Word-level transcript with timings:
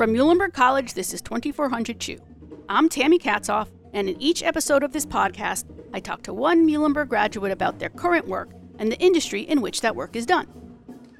From 0.00 0.14
Muhlenberg 0.14 0.54
College, 0.54 0.94
this 0.94 1.12
is 1.12 1.20
2400 1.20 2.00
Chew. 2.00 2.18
I'm 2.70 2.88
Tammy 2.88 3.18
Katzoff, 3.18 3.68
and 3.92 4.08
in 4.08 4.18
each 4.18 4.42
episode 4.42 4.82
of 4.82 4.94
this 4.94 5.04
podcast, 5.04 5.66
I 5.92 6.00
talk 6.00 6.22
to 6.22 6.32
one 6.32 6.66
Muhlenberg 6.66 7.10
graduate 7.10 7.52
about 7.52 7.78
their 7.78 7.90
current 7.90 8.26
work 8.26 8.48
and 8.78 8.90
the 8.90 8.98
industry 8.98 9.42
in 9.42 9.60
which 9.60 9.82
that 9.82 9.94
work 9.94 10.16
is 10.16 10.24
done. 10.24 10.46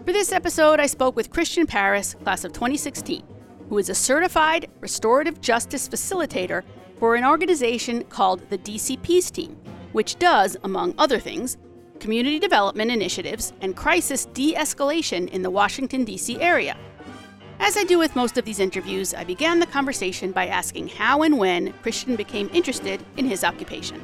For 0.06 0.14
this 0.14 0.32
episode, 0.32 0.80
I 0.80 0.86
spoke 0.86 1.14
with 1.14 1.28
Christian 1.28 1.66
Paris, 1.66 2.14
class 2.24 2.42
of 2.42 2.54
2016, 2.54 3.22
who 3.68 3.76
is 3.76 3.90
a 3.90 3.94
certified 3.94 4.70
restorative 4.80 5.42
justice 5.42 5.86
facilitator 5.86 6.62
for 6.98 7.16
an 7.16 7.24
organization 7.26 8.04
called 8.04 8.48
the 8.48 8.56
DC 8.56 9.02
Peace 9.02 9.30
Team, 9.30 9.58
which 9.92 10.18
does, 10.18 10.56
among 10.64 10.94
other 10.96 11.18
things, 11.18 11.58
community 11.98 12.38
development 12.38 12.90
initiatives 12.90 13.52
and 13.60 13.76
crisis 13.76 14.24
de 14.32 14.54
escalation 14.54 15.28
in 15.28 15.42
the 15.42 15.50
Washington, 15.50 16.02
D.C. 16.02 16.40
area. 16.40 16.78
As 17.62 17.76
I 17.76 17.84
do 17.84 17.98
with 17.98 18.16
most 18.16 18.38
of 18.38 18.46
these 18.46 18.58
interviews, 18.58 19.12
I 19.12 19.22
began 19.22 19.60
the 19.60 19.66
conversation 19.66 20.32
by 20.32 20.46
asking 20.46 20.88
how 20.88 21.22
and 21.22 21.38
when 21.38 21.74
Christian 21.82 22.16
became 22.16 22.48
interested 22.54 23.04
in 23.18 23.26
his 23.26 23.44
occupation. 23.44 24.02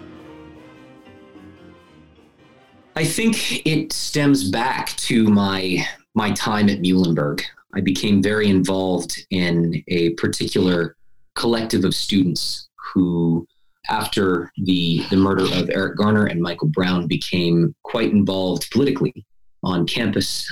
I 2.95 3.05
think 3.05 3.67
it 3.67 3.95
stems 3.95 4.51
back 4.51 4.95
to 4.99 5.25
my 5.29 5.87
my 6.15 6.33
time 6.33 6.69
at 6.69 6.81
Muhlenberg. 6.81 7.43
I 7.75 7.81
became 7.81 8.23
very 8.23 8.49
involved 8.49 9.27
in 9.31 9.83
a 9.89 10.11
particular 10.11 10.97
collective 11.35 11.85
of 11.85 11.95
students 11.95 12.69
who, 12.77 13.47
after 13.89 14.51
the, 14.65 15.05
the 15.11 15.17
murder 15.17 15.45
of 15.45 15.69
Eric 15.71 15.97
Garner 15.97 16.27
and 16.27 16.41
Michael 16.41 16.69
Brown, 16.69 17.07
became 17.07 17.75
quite 17.83 18.13
involved 18.13 18.71
politically 18.71 19.27
on 19.63 19.87
campus 19.87 20.47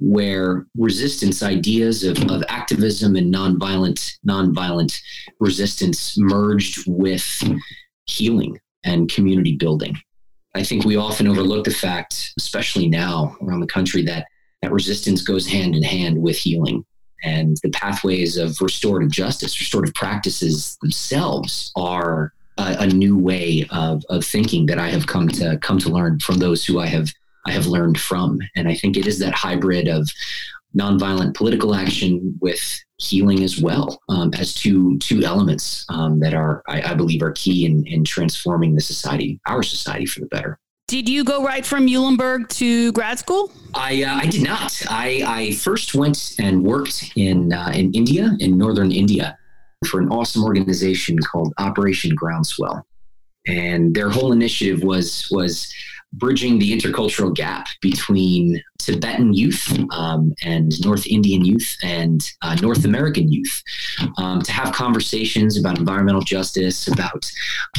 where 0.00 0.66
resistance 0.76 1.42
ideas 1.42 2.04
of, 2.04 2.18
of 2.30 2.42
activism 2.48 3.16
and 3.16 3.32
nonviolent 3.32 4.12
nonviolent 4.26 4.98
resistance 5.38 6.18
merged 6.18 6.84
with 6.86 7.42
healing 8.06 8.58
and 8.84 9.12
community 9.12 9.56
building. 9.56 9.96
I 10.54 10.64
think 10.64 10.84
we 10.84 10.96
often 10.96 11.28
overlook 11.28 11.64
the 11.64 11.70
fact, 11.70 12.32
especially 12.38 12.88
now 12.88 13.36
around 13.42 13.60
the 13.60 13.66
country, 13.66 14.02
that 14.02 14.26
that 14.62 14.72
resistance 14.72 15.22
goes 15.22 15.46
hand 15.46 15.76
in 15.76 15.82
hand 15.82 16.20
with 16.20 16.36
healing. 16.36 16.84
And 17.22 17.56
the 17.62 17.70
pathways 17.70 18.36
of 18.38 18.60
restorative 18.60 19.10
justice, 19.10 19.60
restorative 19.60 19.94
practices 19.94 20.78
themselves 20.80 21.70
are 21.76 22.32
a, 22.58 22.76
a 22.80 22.86
new 22.86 23.16
way 23.16 23.66
of, 23.70 24.02
of 24.08 24.24
thinking 24.24 24.66
that 24.66 24.78
I 24.78 24.88
have 24.88 25.06
come 25.06 25.28
to 25.28 25.58
come 25.58 25.78
to 25.80 25.90
learn 25.90 26.18
from 26.20 26.38
those 26.38 26.64
who 26.64 26.80
I 26.80 26.86
have 26.86 27.12
I 27.46 27.52
have 27.52 27.66
learned 27.66 27.98
from. 27.98 28.38
And 28.56 28.68
I 28.68 28.74
think 28.74 28.96
it 28.96 29.06
is 29.06 29.18
that 29.20 29.32
hybrid 29.32 29.88
of 29.88 30.08
nonviolent 30.76 31.34
political 31.34 31.74
action 31.74 32.38
with 32.40 32.60
healing 32.98 33.42
as 33.42 33.60
well 33.60 34.00
um, 34.08 34.30
as 34.34 34.54
two 34.54 34.98
two 34.98 35.22
elements 35.24 35.84
um, 35.88 36.20
that 36.20 36.34
are 36.34 36.62
I, 36.68 36.82
I, 36.82 36.94
believe 36.94 37.22
are 37.22 37.32
key 37.32 37.64
in, 37.64 37.84
in 37.86 38.04
transforming 38.04 38.74
the 38.74 38.80
society, 38.80 39.40
our 39.46 39.62
society 39.62 40.06
for 40.06 40.20
the 40.20 40.26
better. 40.26 40.58
Did 40.86 41.08
you 41.08 41.24
go 41.24 41.44
right 41.44 41.64
from 41.64 41.86
Muhlenberg 41.86 42.48
to 42.58 42.92
grad 42.92 43.18
school? 43.18 43.52
I, 43.74 44.02
uh, 44.02 44.16
I 44.16 44.26
did 44.26 44.42
not. 44.42 44.82
I, 44.90 45.22
I 45.24 45.52
first 45.52 45.94
went 45.94 46.34
and 46.40 46.64
worked 46.64 47.12
in 47.16 47.52
uh, 47.52 47.72
in 47.74 47.92
India, 47.92 48.30
in 48.40 48.58
northern 48.58 48.92
India, 48.92 49.38
for 49.86 50.00
an 50.00 50.08
awesome 50.08 50.44
organization 50.44 51.18
called 51.18 51.54
Operation 51.58 52.14
Groundswell, 52.14 52.82
and 53.46 53.94
their 53.94 54.10
whole 54.10 54.32
initiative 54.32 54.82
was 54.82 55.28
was 55.30 55.72
bridging 56.14 56.58
the 56.58 56.72
intercultural 56.72 57.34
gap 57.34 57.68
between 57.80 58.60
Tibetan 58.78 59.32
youth 59.32 59.78
um, 59.92 60.32
and 60.42 60.72
North 60.84 61.06
Indian 61.06 61.44
youth 61.44 61.76
and 61.82 62.20
uh, 62.42 62.56
North 62.56 62.84
American 62.84 63.30
youth 63.30 63.62
um, 64.18 64.42
to 64.42 64.52
have 64.52 64.72
conversations 64.72 65.58
about 65.58 65.78
environmental 65.78 66.22
justice, 66.22 66.88
about 66.88 67.30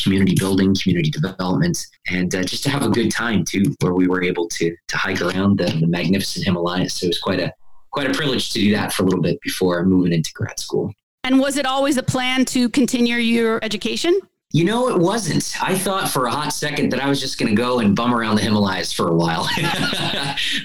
community 0.02 0.36
building, 0.38 0.76
community 0.82 1.10
development, 1.10 1.86
and 2.10 2.34
uh, 2.36 2.44
just 2.44 2.64
to 2.64 2.70
have 2.70 2.84
a 2.84 2.90
good 2.90 3.12
time 3.12 3.44
too, 3.44 3.76
where 3.82 3.94
we 3.94 4.08
were 4.08 4.24
able 4.24 4.48
to 4.50 4.76
to 4.88 4.98
hike 4.98 5.22
around 5.22 5.58
the, 5.58 5.66
the 5.80 5.88
magnificent 5.88 6.46
Himalayas. 6.46 6.94
So 6.94 7.06
it 7.06 7.10
was 7.10 7.20
quite 7.20 7.40
a 7.40 7.54
quite 7.92 8.10
a 8.10 8.14
privilege 8.14 8.52
to 8.52 8.60
do 8.60 8.72
that 8.72 8.94
for 8.94 9.04
a 9.04 9.06
little 9.06 9.22
bit 9.22 9.40
before 9.42 9.84
moving 9.86 10.14
into 10.14 10.32
grad 10.34 10.60
school. 10.60 10.94
And 11.24 11.40
was 11.40 11.58
it 11.58 11.66
always 11.66 11.98
a 11.98 12.04
plan 12.04 12.46
to 12.46 12.70
continue 12.70 13.18
your 13.18 13.60
education? 13.64 14.20
You 14.54 14.66
know, 14.66 14.90
it 14.90 14.98
wasn't. 14.98 15.56
I 15.62 15.78
thought 15.78 16.10
for 16.10 16.26
a 16.26 16.32
hot 16.32 16.52
second 16.52 16.92
that 16.92 17.02
I 17.02 17.08
was 17.08 17.22
just 17.22 17.38
going 17.38 17.56
to 17.56 17.56
go 17.56 17.80
and 17.80 17.96
bum 17.96 18.14
around 18.14 18.36
the 18.36 18.42
Himalayas 18.42 18.92
for 18.92 19.08
a 19.08 19.16
while. 19.16 19.44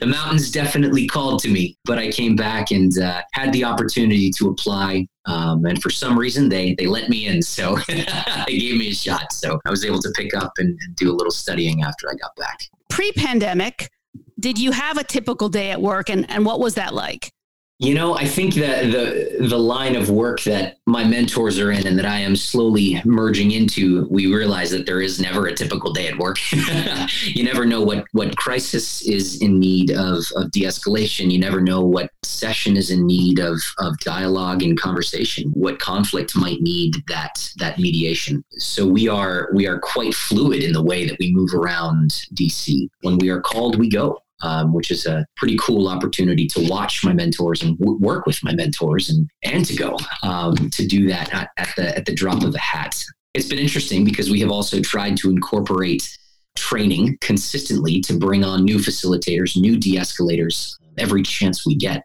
the 0.01 0.07
mountains 0.07 0.51
definitely 0.51 1.07
called 1.07 1.41
to 1.43 1.49
me, 1.49 1.79
but 1.85 1.99
I 1.99 2.11
came 2.11 2.35
back 2.35 2.73
and 2.73 2.99
uh, 2.99 3.23
had 3.33 3.53
the 3.53 3.63
opportunity 3.63 4.31
to 4.39 4.49
apply. 4.49 5.07
Um, 5.27 5.65
and 5.67 5.81
for 5.81 5.91
some 5.91 6.19
reason, 6.19 6.49
they 6.49 6.75
they 6.75 6.87
let 6.87 7.09
me 7.09 7.27
in, 7.27 7.43
so 7.43 7.77
they 7.89 8.59
gave 8.59 8.77
me 8.77 8.91
a 8.91 8.95
shot. 8.95 9.33
So 9.33 9.61
I 9.65 9.71
was 9.71 9.85
able 9.85 10.01
to 10.01 10.11
pick 10.17 10.35
up 10.35 10.53
and, 10.59 10.77
and 10.83 10.97
do 10.97 11.11
a 11.11 11.15
little 11.15 11.33
studying 11.33 11.83
after 11.83 12.09
I 12.09 12.15
got 12.15 12.35
back. 12.37 12.59
Pre-pandemic, 12.91 13.91
did 14.39 14.59
you 14.59 14.73
have 14.73 14.99
a 14.99 15.05
typical 15.05 15.49
day 15.49 15.71
at 15.71 15.81
work, 15.81 16.11
and 16.11 16.29
and 16.31 16.45
what 16.45 16.59
was 16.59 16.75
that 16.75 16.93
like? 16.93 17.33
You 17.79 17.93
know, 17.93 18.17
I 18.17 18.25
think 18.25 18.55
that 18.55 18.91
the 18.91 19.47
the 19.49 19.59
line 19.59 19.97
of 19.97 20.09
work 20.09 20.43
that 20.45 20.79
my 20.87 21.05
mentors 21.05 21.59
are 21.59 21.71
in 21.71 21.87
and 21.87 21.99
that 21.99 22.07
I 22.07 22.21
am 22.21 22.35
slowly 22.35 23.03
merging 23.05 23.51
into, 23.51 24.09
we 24.09 24.33
realize 24.33 24.71
that 24.71 24.87
there 24.87 25.03
is 25.03 25.21
never 25.21 25.47
a 25.47 25.55
typical 25.55 25.93
day 25.93 26.09
at 26.09 26.17
work. 26.17 26.39
you 27.25 27.45
never 27.45 27.67
know 27.67 27.83
what 27.83 28.07
what 28.13 28.35
crisis 28.39 29.07
is 29.07 29.43
in 29.43 29.61
need 29.61 29.91
of 29.91 30.25
of 30.37 30.51
de-escalation. 30.53 31.31
You 31.31 31.39
never 31.39 31.61
know 31.61 31.83
what 31.83 32.11
session 32.23 32.79
is 32.79 32.91
in 32.91 33.07
need 33.07 33.41
of 33.41 33.61
of 33.79 33.99
dialogue 33.99 34.63
and 34.63 34.81
conversation, 34.81 35.51
what 35.51 35.79
conflict 35.79 36.35
might 36.35 36.63
need 36.63 36.95
that 37.09 37.47
that 37.59 37.79
mediation. 37.79 38.43
So 38.53 38.87
we 38.87 39.07
are 39.07 39.51
we 39.53 39.67
are 39.67 39.79
quite 39.81 40.15
fluid 40.15 40.63
in 40.63 40.73
the 40.73 40.83
way 40.83 41.07
that 41.07 41.19
we 41.19 41.31
move 41.35 41.53
around 41.53 42.13
DC. 42.33 42.89
When 43.03 43.19
we 43.19 43.29
are 43.29 43.43
called, 43.43 43.79
we 43.79 43.91
go 43.91 44.23
um, 44.43 44.73
which 44.73 44.91
is 44.91 45.07
a 45.07 45.27
pretty 45.37 45.57
cool 45.61 45.89
opportunity 45.89 46.47
to 46.49 46.69
watch 46.69 47.05
my 47.05 47.13
mentors 47.13 47.63
and 47.63 47.79
w- 47.79 47.99
work 47.99 48.27
with 48.27 48.43
my 48.43 48.55
mentors 48.55 49.09
and 49.09 49.29
and 49.43 49.65
to 49.65 49.77
go 49.77 49.97
um, 50.23 50.55
to 50.71 50.87
do 50.87 51.09
that 51.09 51.33
at, 51.33 51.51
at 51.57 51.69
the 51.77 51.97
at 51.97 52.07
the 52.07 52.15
drop 52.15 52.43
of 52.43 52.55
a 52.55 52.59
hat. 52.59 53.03
It's 53.35 53.49
been 53.49 53.59
interesting 53.59 54.05
because 54.05 54.31
we 54.31 54.41
have 54.41 54.51
also 54.51 54.81
tried 54.81 55.17
to 55.19 55.31
incorporate 55.31 56.09
training 56.57 57.19
consistently 57.21 58.01
to 58.01 58.19
bring 58.19 58.43
on 58.43 58.65
new 58.65 58.79
facilitators, 58.79 59.57
new 59.61 59.77
de-escalators 59.77 60.77
every 60.99 61.23
chance 61.23 61.67
we 61.67 61.77
get. 61.77 62.03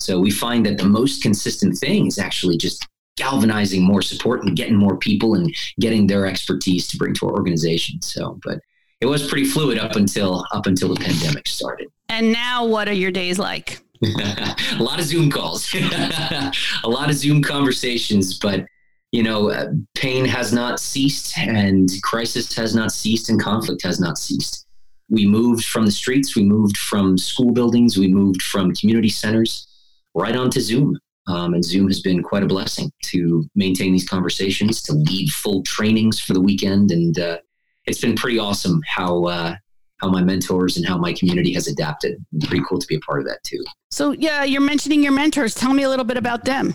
So 0.00 0.20
we 0.20 0.30
find 0.30 0.64
that 0.66 0.78
the 0.78 0.84
most 0.84 1.22
consistent 1.22 1.76
thing 1.76 2.06
is 2.06 2.18
actually 2.18 2.56
just 2.56 2.86
galvanizing 3.16 3.82
more 3.82 4.00
support 4.00 4.44
and 4.44 4.56
getting 4.56 4.76
more 4.76 4.96
people 4.96 5.34
and 5.34 5.52
getting 5.80 6.06
their 6.06 6.24
expertise 6.24 6.86
to 6.88 6.96
bring 6.96 7.14
to 7.14 7.26
our 7.26 7.32
organization. 7.32 8.00
So, 8.00 8.38
but 8.44 8.60
it 9.00 9.06
was 9.06 9.26
pretty 9.26 9.44
fluid 9.44 9.78
up 9.78 9.96
until 9.96 10.44
up 10.52 10.66
until 10.66 10.94
the 10.94 11.00
pandemic 11.00 11.46
started. 11.46 11.88
And 12.08 12.32
now, 12.32 12.66
what 12.66 12.88
are 12.88 12.94
your 12.94 13.10
days 13.10 13.38
like? 13.38 13.80
a 14.04 14.82
lot 14.82 14.98
of 14.98 15.04
Zoom 15.04 15.30
calls, 15.30 15.72
a 15.74 16.52
lot 16.84 17.10
of 17.10 17.16
Zoom 17.16 17.42
conversations, 17.42 18.38
but 18.38 18.64
you 19.10 19.22
know, 19.22 19.50
uh, 19.50 19.72
pain 19.94 20.24
has 20.24 20.52
not 20.52 20.78
ceased, 20.78 21.36
and 21.38 21.88
crisis 22.02 22.54
has 22.54 22.74
not 22.74 22.92
ceased, 22.92 23.30
and 23.30 23.40
conflict 23.40 23.82
has 23.82 23.98
not 23.98 24.18
ceased. 24.18 24.66
We 25.08 25.26
moved 25.26 25.64
from 25.64 25.86
the 25.86 25.90
streets, 25.90 26.36
we 26.36 26.44
moved 26.44 26.76
from 26.76 27.16
school 27.16 27.52
buildings, 27.52 27.96
we 27.96 28.08
moved 28.08 28.42
from 28.42 28.74
community 28.74 29.08
centers 29.08 29.66
right 30.14 30.36
onto 30.36 30.60
Zoom. 30.60 30.98
Um, 31.26 31.52
and 31.52 31.64
Zoom 31.64 31.88
has 31.88 32.00
been 32.00 32.22
quite 32.22 32.42
a 32.42 32.46
blessing 32.46 32.90
to 33.04 33.44
maintain 33.54 33.92
these 33.92 34.08
conversations, 34.08 34.80
to 34.82 34.94
lead 34.94 35.28
full 35.30 35.62
trainings 35.62 36.18
for 36.18 36.32
the 36.32 36.40
weekend, 36.40 36.90
and 36.90 37.18
uh, 37.18 37.38
it's 37.88 38.00
been 38.00 38.14
pretty 38.14 38.38
awesome 38.38 38.80
how 38.86 39.24
uh, 39.24 39.56
how 39.98 40.08
my 40.08 40.22
mentors 40.22 40.76
and 40.76 40.86
how 40.86 40.96
my 40.96 41.12
community 41.12 41.52
has 41.54 41.66
adapted. 41.66 42.24
And 42.32 42.42
pretty 42.42 42.64
cool 42.68 42.78
to 42.78 42.86
be 42.86 42.96
a 42.96 43.00
part 43.00 43.20
of 43.20 43.26
that 43.26 43.42
too. 43.42 43.64
So 43.90 44.12
yeah, 44.12 44.44
you're 44.44 44.60
mentioning 44.60 45.02
your 45.02 45.12
mentors. 45.12 45.54
Tell 45.54 45.72
me 45.72 45.82
a 45.82 45.88
little 45.88 46.04
bit 46.04 46.16
about 46.16 46.44
them. 46.44 46.74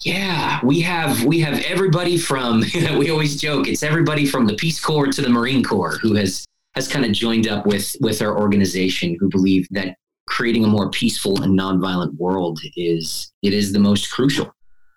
Yeah, 0.00 0.60
we 0.62 0.80
have 0.82 1.24
we 1.24 1.40
have 1.40 1.60
everybody 1.64 2.18
from 2.18 2.62
we 2.98 3.10
always 3.10 3.40
joke 3.40 3.66
it's 3.66 3.82
everybody 3.82 4.26
from 4.26 4.46
the 4.46 4.54
Peace 4.54 4.80
Corps 4.80 5.08
to 5.08 5.22
the 5.22 5.28
Marine 5.28 5.64
Corps 5.64 5.98
who 5.98 6.14
has 6.14 6.44
has 6.74 6.86
kind 6.86 7.04
of 7.04 7.12
joined 7.12 7.48
up 7.48 7.66
with 7.66 7.96
with 8.00 8.22
our 8.22 8.38
organization 8.38 9.16
who 9.18 9.28
believe 9.28 9.66
that 9.70 9.96
creating 10.28 10.64
a 10.64 10.68
more 10.68 10.90
peaceful 10.90 11.42
and 11.42 11.58
nonviolent 11.58 12.14
world 12.16 12.60
is 12.76 13.32
it 13.42 13.52
is 13.52 13.72
the 13.72 13.78
most 13.78 14.12
crucial 14.12 14.54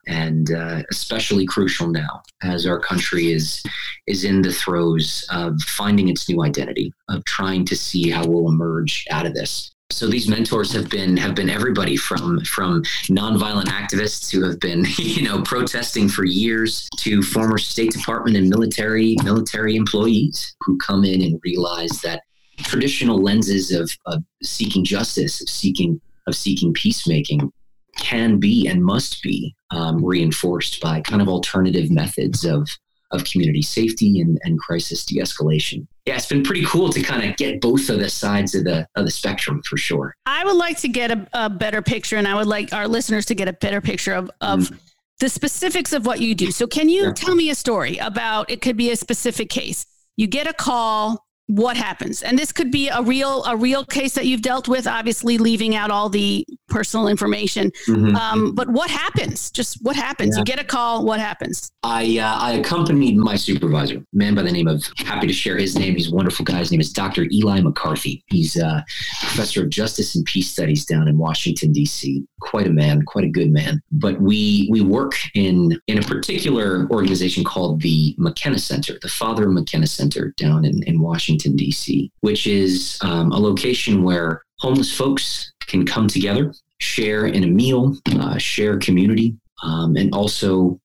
and 0.07 0.51
uh, 0.51 0.81
especially 0.91 1.45
crucial 1.45 1.87
now 1.87 2.21
as 2.43 2.65
our 2.65 2.79
country 2.79 3.31
is 3.31 3.61
is 4.07 4.23
in 4.23 4.41
the 4.41 4.51
throes 4.51 5.25
of 5.31 5.59
finding 5.61 6.09
its 6.09 6.27
new 6.27 6.43
identity 6.43 6.93
of 7.09 7.23
trying 7.25 7.65
to 7.65 7.75
see 7.75 8.09
how 8.09 8.25
we'll 8.25 8.49
emerge 8.49 9.05
out 9.11 9.25
of 9.25 9.33
this. 9.33 9.73
So 9.91 10.07
these 10.07 10.27
mentors 10.27 10.71
have 10.73 10.89
been 10.89 11.17
have 11.17 11.35
been 11.35 11.49
everybody 11.49 11.97
from 11.97 12.43
from 12.45 12.81
nonviolent 13.09 13.65
activists 13.65 14.31
who 14.31 14.43
have 14.43 14.59
been 14.59 14.85
you 14.97 15.23
know 15.23 15.41
protesting 15.41 16.07
for 16.07 16.25
years 16.25 16.87
to 16.97 17.21
former 17.21 17.57
state 17.57 17.91
department 17.91 18.37
and 18.37 18.49
military 18.49 19.15
military 19.23 19.75
employees 19.75 20.55
who 20.61 20.77
come 20.77 21.03
in 21.03 21.21
and 21.21 21.39
realize 21.43 22.01
that 22.01 22.23
traditional 22.59 23.21
lenses 23.21 23.71
of, 23.71 23.91
of 24.05 24.23
seeking 24.43 24.85
justice 24.85 25.41
of 25.41 25.49
seeking 25.49 25.99
of 26.27 26.35
seeking 26.35 26.73
peacemaking 26.73 27.51
can 27.97 28.39
be 28.39 28.67
and 28.67 28.83
must 28.83 29.21
be 29.21 29.55
um, 29.71 30.03
reinforced 30.03 30.81
by 30.81 31.01
kind 31.01 31.21
of 31.21 31.27
alternative 31.27 31.91
methods 31.91 32.45
of 32.45 32.67
of 33.11 33.25
community 33.25 33.61
safety 33.61 34.21
and, 34.21 34.39
and 34.43 34.57
crisis 34.59 35.05
de-escalation. 35.05 35.85
Yeah, 36.05 36.15
it's 36.15 36.27
been 36.27 36.43
pretty 36.43 36.65
cool 36.65 36.89
to 36.91 37.01
kind 37.01 37.29
of 37.29 37.35
get 37.37 37.61
both 37.61 37.89
of 37.89 37.99
the 37.99 38.09
sides 38.09 38.55
of 38.55 38.63
the 38.63 38.87
of 38.95 39.05
the 39.05 39.11
spectrum 39.11 39.61
for 39.63 39.77
sure. 39.77 40.15
I 40.25 40.43
would 40.43 40.55
like 40.55 40.77
to 40.79 40.87
get 40.87 41.11
a, 41.11 41.27
a 41.33 41.49
better 41.49 41.81
picture, 41.81 42.17
and 42.17 42.27
I 42.27 42.35
would 42.35 42.47
like 42.47 42.73
our 42.73 42.87
listeners 42.87 43.25
to 43.27 43.35
get 43.35 43.47
a 43.47 43.53
better 43.53 43.81
picture 43.81 44.13
of 44.13 44.31
of 44.41 44.59
mm. 44.61 44.79
the 45.19 45.29
specifics 45.29 45.93
of 45.93 46.05
what 46.05 46.21
you 46.21 46.33
do. 46.33 46.51
So, 46.51 46.65
can 46.65 46.89
you 46.89 47.03
yeah. 47.03 47.13
tell 47.13 47.35
me 47.35 47.49
a 47.49 47.55
story 47.55 47.97
about? 47.97 48.49
It 48.49 48.61
could 48.61 48.77
be 48.77 48.91
a 48.91 48.95
specific 48.95 49.49
case. 49.49 49.85
You 50.17 50.27
get 50.27 50.47
a 50.47 50.53
call 50.53 51.23
what 51.51 51.75
happens. 51.75 52.23
And 52.23 52.39
this 52.39 52.53
could 52.53 52.71
be 52.71 52.87
a 52.87 53.01
real 53.01 53.43
a 53.43 53.57
real 53.57 53.83
case 53.83 54.13
that 54.13 54.25
you've 54.25 54.41
dealt 54.41 54.69
with 54.69 54.87
obviously 54.87 55.37
leaving 55.37 55.75
out 55.75 55.91
all 55.91 56.07
the 56.07 56.45
personal 56.69 57.09
information. 57.09 57.71
Mm-hmm. 57.87 58.15
um, 58.15 58.55
but 58.55 58.69
what 58.69 58.89
happens? 58.89 59.51
Just 59.51 59.77
what 59.81 59.97
happens? 59.97 60.35
Yeah. 60.35 60.39
you 60.39 60.45
get 60.45 60.59
a 60.59 60.63
call 60.63 61.05
what 61.05 61.19
happens? 61.19 61.69
I 61.83 62.19
uh, 62.19 62.37
i 62.39 62.53
accompanied 62.53 63.17
my 63.17 63.35
supervisor 63.35 63.97
a 63.97 64.03
man 64.13 64.33
by 64.33 64.43
the 64.43 64.51
name 64.51 64.67
of 64.67 64.85
happy 64.95 65.27
to 65.27 65.33
share 65.33 65.57
his 65.57 65.77
name. 65.77 65.95
He's 65.95 66.09
a 66.09 66.15
wonderful 66.15 66.45
guy. 66.45 66.59
His 66.59 66.71
name 66.71 66.79
is 66.79 66.93
dr 66.93 67.21
eli 67.31 67.59
mccarthy. 67.59 68.23
He's 68.27 68.55
a 68.55 68.85
professor 69.19 69.63
of 69.63 69.69
justice 69.69 70.15
and 70.15 70.23
peace 70.25 70.49
studies 70.49 70.85
down 70.85 71.09
in 71.09 71.17
washington 71.17 71.73
d.c 71.73 72.25
quite 72.39 72.67
a 72.67 72.71
man 72.71 73.01
quite 73.03 73.25
a 73.25 73.29
good 73.29 73.51
man. 73.51 73.81
But 73.91 74.21
we 74.21 74.69
we 74.71 74.79
work 74.79 75.15
in 75.35 75.77
in 75.87 75.97
a 75.97 76.01
particular 76.01 76.87
organization 76.91 77.43
called 77.43 77.81
the 77.81 78.15
mckenna 78.17 78.57
center 78.57 78.97
the 79.01 79.09
father 79.09 79.49
mckenna 79.49 79.87
center 79.87 80.33
down 80.37 80.63
in, 80.63 80.81
in 80.83 81.01
washington 81.01 81.40
Washington, 81.41 81.57
D.C., 81.57 82.11
which 82.21 82.45
is 82.47 82.97
um, 83.01 83.31
a 83.31 83.39
location 83.39 84.03
where 84.03 84.43
homeless 84.59 84.95
folks 84.95 85.51
can 85.61 85.85
come 85.85 86.07
together, 86.07 86.53
share 86.79 87.25
in 87.25 87.43
a 87.43 87.47
meal, 87.47 87.95
uh, 88.19 88.37
share 88.37 88.77
community, 88.77 89.35
um, 89.63 89.95
and 89.95 90.13
also 90.13 90.79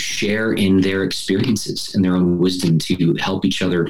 share 0.00 0.54
in 0.54 0.80
their 0.80 1.04
experiences 1.04 1.94
and 1.94 2.04
their 2.04 2.16
own 2.16 2.38
wisdom 2.38 2.78
to 2.78 3.14
help 3.20 3.44
each 3.44 3.62
other 3.62 3.88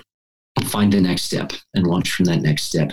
find 0.65 0.93
the 0.93 1.01
next 1.01 1.23
step 1.23 1.53
and 1.75 1.87
launch 1.87 2.13
from 2.13 2.27
that 2.27 2.43
next 2.43 2.65
step. 2.65 2.93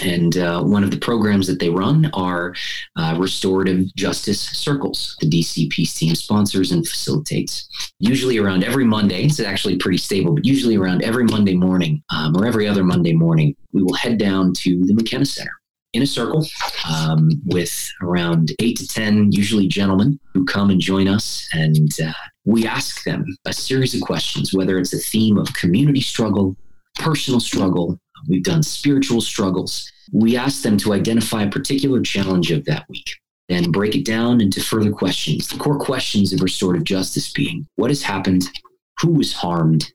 And 0.00 0.36
uh, 0.36 0.62
one 0.62 0.84
of 0.84 0.90
the 0.90 0.98
programs 0.98 1.46
that 1.46 1.60
they 1.60 1.68
run 1.68 2.10
are 2.14 2.54
uh, 2.96 3.16
restorative 3.18 3.94
justice 3.96 4.40
circles. 4.40 5.16
The 5.20 5.28
DC 5.28 5.70
Peace 5.70 5.94
Team 5.94 6.14
sponsors 6.14 6.72
and 6.72 6.86
facilitates. 6.86 7.68
Usually 7.98 8.38
around 8.38 8.64
every 8.64 8.84
Monday, 8.84 9.24
it's 9.24 9.40
actually 9.40 9.76
pretty 9.76 9.98
stable, 9.98 10.34
but 10.34 10.46
usually 10.46 10.76
around 10.76 11.02
every 11.02 11.24
Monday 11.24 11.54
morning 11.54 12.02
um, 12.14 12.36
or 12.36 12.46
every 12.46 12.66
other 12.66 12.84
Monday 12.84 13.12
morning, 13.12 13.54
we 13.72 13.82
will 13.82 13.94
head 13.94 14.18
down 14.18 14.52
to 14.54 14.84
the 14.86 14.94
McKenna 14.94 15.26
Center 15.26 15.52
in 15.92 16.02
a 16.02 16.06
circle 16.06 16.46
um, 16.88 17.30
with 17.46 17.90
around 18.02 18.52
eight 18.60 18.76
to 18.78 18.86
10, 18.86 19.32
usually 19.32 19.66
gentlemen, 19.66 20.18
who 20.32 20.44
come 20.44 20.70
and 20.70 20.80
join 20.80 21.08
us. 21.08 21.48
And 21.52 21.90
uh, 22.00 22.12
we 22.44 22.66
ask 22.66 23.04
them 23.04 23.24
a 23.44 23.52
series 23.52 23.94
of 23.94 24.00
questions, 24.00 24.54
whether 24.54 24.78
it's 24.78 24.94
a 24.94 24.98
theme 24.98 25.36
of 25.36 25.52
community 25.54 26.00
struggle, 26.00 26.56
personal 26.96 27.40
struggle, 27.40 27.98
We've 28.28 28.42
done 28.42 28.62
spiritual 28.62 29.20
struggles. 29.20 29.90
We 30.12 30.36
ask 30.36 30.62
them 30.62 30.76
to 30.78 30.92
identify 30.92 31.44
a 31.44 31.50
particular 31.50 32.00
challenge 32.02 32.50
of 32.50 32.64
that 32.66 32.88
week 32.88 33.10
and 33.48 33.72
break 33.72 33.96
it 33.96 34.04
down 34.04 34.40
into 34.40 34.60
further 34.60 34.92
questions. 34.92 35.48
The 35.48 35.58
core 35.58 35.78
questions 35.78 36.32
of 36.32 36.40
restorative 36.40 36.84
justice 36.84 37.32
being 37.32 37.66
what 37.76 37.90
has 37.90 38.02
happened? 38.02 38.48
Who 39.00 39.12
was 39.12 39.32
harmed? 39.32 39.92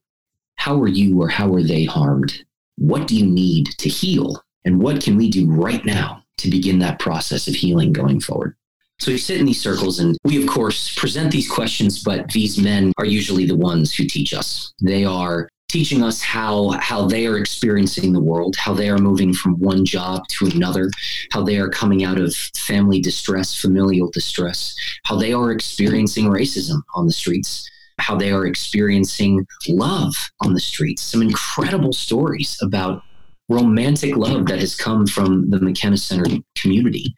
How 0.55 0.79
are 0.81 0.87
you 0.87 1.21
or 1.21 1.29
how 1.29 1.53
are 1.53 1.63
they 1.63 1.85
harmed? 1.85 2.45
What 2.77 3.07
do 3.07 3.15
you 3.15 3.25
need 3.25 3.67
to 3.77 3.89
heal? 3.89 4.41
And 4.65 4.81
what 4.81 5.01
can 5.01 5.15
we 5.15 5.29
do 5.29 5.49
right 5.49 5.85
now 5.85 6.23
to 6.37 6.49
begin 6.49 6.79
that 6.79 6.99
process 6.99 7.47
of 7.47 7.55
healing 7.55 7.93
going 7.93 8.19
forward? 8.19 8.55
So 8.99 9.11
we 9.11 9.17
sit 9.17 9.39
in 9.39 9.45
these 9.45 9.61
circles 9.61 9.99
and 9.99 10.17
we, 10.23 10.41
of 10.41 10.47
course, 10.47 10.93
present 10.95 11.31
these 11.31 11.49
questions, 11.49 12.01
but 12.01 12.31
these 12.31 12.57
men 12.57 12.93
are 12.97 13.05
usually 13.05 13.45
the 13.45 13.55
ones 13.55 13.93
who 13.93 14.05
teach 14.05 14.33
us. 14.33 14.73
They 14.81 15.03
are 15.03 15.49
teaching 15.75 16.01
us 16.01 16.21
how 16.21 16.69
how 16.79 17.05
they 17.05 17.27
are 17.27 17.37
experiencing 17.37 18.13
the 18.13 18.19
world, 18.31 18.55
how 18.55 18.73
they 18.73 18.89
are 18.89 18.97
moving 18.97 19.33
from 19.33 19.59
one 19.59 19.83
job 19.83 20.25
to 20.29 20.45
another, 20.45 20.89
how 21.33 21.43
they 21.43 21.57
are 21.57 21.67
coming 21.67 22.05
out 22.05 22.17
of 22.17 22.33
family 22.55 23.01
distress, 23.01 23.53
familial 23.53 24.09
distress, 24.11 24.73
how 25.03 25.17
they 25.17 25.33
are 25.33 25.51
experiencing 25.51 26.27
racism 26.27 26.81
on 26.93 27.07
the 27.07 27.11
streets, 27.11 27.69
how 27.99 28.15
they 28.15 28.31
are 28.31 28.47
experiencing 28.47 29.45
love 29.67 30.15
on 30.39 30.53
the 30.53 30.61
streets. 30.61 31.01
Some 31.01 31.21
incredible 31.21 31.91
stories 31.91 32.57
about 32.61 33.01
romantic 33.49 34.15
love 34.15 34.45
that 34.45 34.59
has 34.61 34.77
come 34.77 35.05
from 35.05 35.49
the 35.49 35.59
McKenna 35.59 35.97
Center 35.97 36.37
community. 36.55 37.13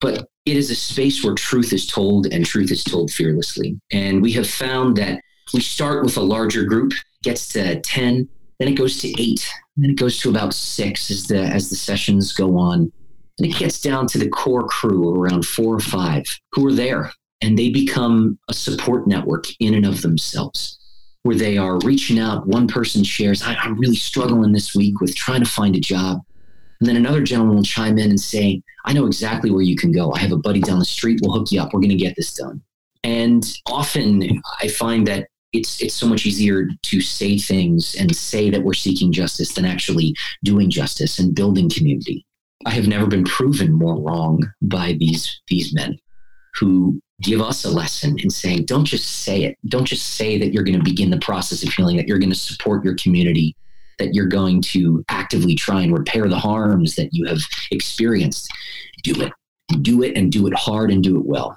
But 0.00 0.28
it 0.46 0.56
is 0.56 0.70
a 0.70 0.76
space 0.76 1.24
where 1.24 1.34
truth 1.34 1.72
is 1.72 1.84
told 1.84 2.32
and 2.32 2.46
truth 2.46 2.70
is 2.70 2.84
told 2.84 3.10
fearlessly. 3.10 3.76
And 3.90 4.22
we 4.22 4.30
have 4.34 4.48
found 4.48 4.96
that 4.98 5.20
we 5.52 5.60
start 5.60 6.04
with 6.04 6.16
a 6.16 6.22
larger 6.22 6.62
group 6.62 6.92
gets 7.22 7.48
to 7.50 7.80
10, 7.80 8.28
then 8.58 8.68
it 8.68 8.74
goes 8.74 8.98
to 8.98 9.08
eight, 9.20 9.48
then 9.76 9.90
it 9.90 9.98
goes 9.98 10.18
to 10.18 10.30
about 10.30 10.54
six 10.54 11.10
as 11.10 11.26
the 11.26 11.40
as 11.40 11.70
the 11.70 11.76
sessions 11.76 12.32
go 12.32 12.58
on. 12.58 12.92
And 13.38 13.46
it 13.46 13.56
gets 13.56 13.80
down 13.80 14.08
to 14.08 14.18
the 14.18 14.28
core 14.28 14.66
crew 14.66 15.14
around 15.14 15.46
four 15.46 15.74
or 15.76 15.80
five 15.80 16.24
who 16.52 16.66
are 16.66 16.72
there 16.72 17.12
and 17.40 17.56
they 17.56 17.70
become 17.70 18.38
a 18.48 18.54
support 18.54 19.06
network 19.06 19.44
in 19.60 19.74
and 19.74 19.86
of 19.86 20.02
themselves 20.02 20.78
where 21.22 21.36
they 21.36 21.58
are 21.58 21.78
reaching 21.80 22.18
out. 22.18 22.46
One 22.46 22.66
person 22.66 23.04
shares, 23.04 23.42
I, 23.42 23.54
am 23.64 23.78
really 23.78 23.96
struggling 23.96 24.52
this 24.52 24.74
week 24.74 25.00
with 25.00 25.14
trying 25.14 25.44
to 25.44 25.50
find 25.50 25.76
a 25.76 25.80
job. 25.80 26.20
And 26.80 26.88
then 26.88 26.96
another 26.96 27.22
gentleman 27.22 27.56
will 27.56 27.62
chime 27.62 27.98
in 27.98 28.10
and 28.10 28.20
say, 28.20 28.62
I 28.84 28.92
know 28.92 29.06
exactly 29.06 29.50
where 29.50 29.62
you 29.62 29.76
can 29.76 29.92
go. 29.92 30.12
I 30.12 30.18
have 30.18 30.32
a 30.32 30.36
buddy 30.36 30.60
down 30.60 30.78
the 30.78 30.84
street. 30.84 31.20
We'll 31.22 31.38
hook 31.38 31.50
you 31.50 31.60
up. 31.60 31.72
We're 31.72 31.80
going 31.80 31.90
to 31.90 31.96
get 31.96 32.14
this 32.16 32.32
done. 32.34 32.62
And 33.04 33.44
often 33.66 34.40
I 34.60 34.68
find 34.68 35.06
that 35.06 35.28
it's 35.52 35.82
it's 35.82 35.94
so 35.94 36.06
much 36.06 36.26
easier 36.26 36.68
to 36.82 37.00
say 37.00 37.38
things 37.38 37.94
and 37.98 38.14
say 38.14 38.50
that 38.50 38.62
we're 38.62 38.74
seeking 38.74 39.12
justice 39.12 39.54
than 39.54 39.64
actually 39.64 40.14
doing 40.44 40.70
justice 40.70 41.18
and 41.18 41.34
building 41.34 41.70
community. 41.70 42.24
I 42.66 42.70
have 42.70 42.88
never 42.88 43.06
been 43.06 43.24
proven 43.24 43.72
more 43.72 44.00
wrong 44.00 44.42
by 44.62 44.96
these 44.98 45.40
these 45.48 45.74
men 45.74 45.98
who 46.54 47.00
give 47.22 47.40
us 47.40 47.64
a 47.64 47.70
lesson 47.70 48.16
in 48.18 48.30
saying 48.30 48.64
don't 48.66 48.84
just 48.84 49.22
say 49.24 49.44
it. 49.44 49.58
Don't 49.66 49.86
just 49.86 50.14
say 50.16 50.38
that 50.38 50.52
you're 50.52 50.64
going 50.64 50.78
to 50.78 50.84
begin 50.84 51.10
the 51.10 51.18
process 51.18 51.62
of 51.62 51.72
healing 51.72 51.96
that 51.96 52.06
you're 52.06 52.18
going 52.18 52.32
to 52.32 52.36
support 52.36 52.84
your 52.84 52.94
community 52.96 53.56
that 53.98 54.14
you're 54.14 54.26
going 54.26 54.62
to 54.62 55.04
actively 55.08 55.56
try 55.56 55.82
and 55.82 55.92
repair 55.92 56.28
the 56.28 56.38
harms 56.38 56.94
that 56.94 57.08
you 57.12 57.26
have 57.26 57.40
experienced. 57.72 58.48
Do 59.02 59.20
it. 59.22 59.32
Do 59.82 60.02
it 60.02 60.16
and 60.16 60.30
do 60.30 60.46
it 60.46 60.54
hard 60.54 60.92
and 60.92 61.02
do 61.02 61.16
it 61.16 61.26
well. 61.26 61.56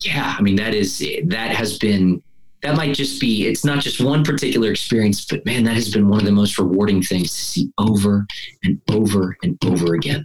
Yeah 0.00 0.36
i 0.38 0.42
mean 0.42 0.56
that 0.56 0.74
is 0.74 0.98
that 1.26 1.54
has 1.54 1.78
been 1.78 2.22
that 2.64 2.76
might 2.76 2.94
just 2.94 3.20
be 3.20 3.46
it's 3.46 3.64
not 3.64 3.80
just 3.80 4.00
one 4.00 4.24
particular 4.24 4.70
experience 4.70 5.24
but 5.24 5.44
man 5.46 5.64
that 5.64 5.74
has 5.74 5.92
been 5.92 6.08
one 6.08 6.18
of 6.18 6.26
the 6.26 6.32
most 6.32 6.58
rewarding 6.58 7.02
things 7.02 7.30
to 7.32 7.40
see 7.40 7.72
over 7.78 8.26
and 8.62 8.80
over 8.90 9.36
and 9.42 9.56
over 9.64 9.94
again 9.94 10.24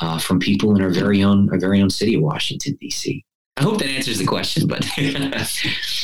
uh, 0.00 0.18
from 0.18 0.40
people 0.40 0.74
in 0.74 0.82
our 0.82 0.90
very 0.90 1.22
own 1.22 1.48
our 1.52 1.58
very 1.58 1.80
own 1.80 1.90
city 1.90 2.14
of 2.16 2.22
washington 2.22 2.76
d.c 2.80 3.24
i 3.56 3.62
hope 3.62 3.78
that 3.78 3.88
answers 3.88 4.18
the 4.18 4.24
question 4.24 4.66
but 4.66 4.84
i 4.96 5.44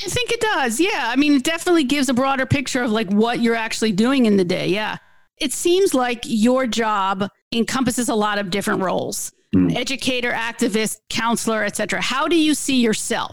think 0.09 0.31
it 0.33 0.41
does. 0.41 0.81
Yeah. 0.81 1.11
I 1.13 1.17
mean 1.17 1.35
it 1.35 1.45
definitely 1.45 1.85
gives 1.85 2.09
a 2.09 2.15
broader 2.15 2.47
picture 2.47 2.83
of 2.83 2.91
like 2.91 3.11
what 3.11 3.41
you're 3.41 3.55
actually 3.55 3.93
doing 3.93 4.27
in 4.27 4.37
the 4.37 4.45
day. 4.45 4.69
Yeah. 4.69 4.99
It 5.39 5.53
seems 5.53 5.95
like 5.95 6.21
your 6.25 6.67
job 6.67 7.29
encompasses 7.53 8.09
a 8.09 8.15
lot 8.15 8.39
of 8.39 8.51
different 8.51 8.83
roles. 8.83 9.33
Mm. 9.53 9.75
educator 9.75 10.31
activist 10.31 10.99
counselor 11.09 11.65
etc 11.65 12.01
how 12.01 12.29
do 12.29 12.37
you 12.37 12.55
see 12.55 12.81
yourself? 12.81 13.33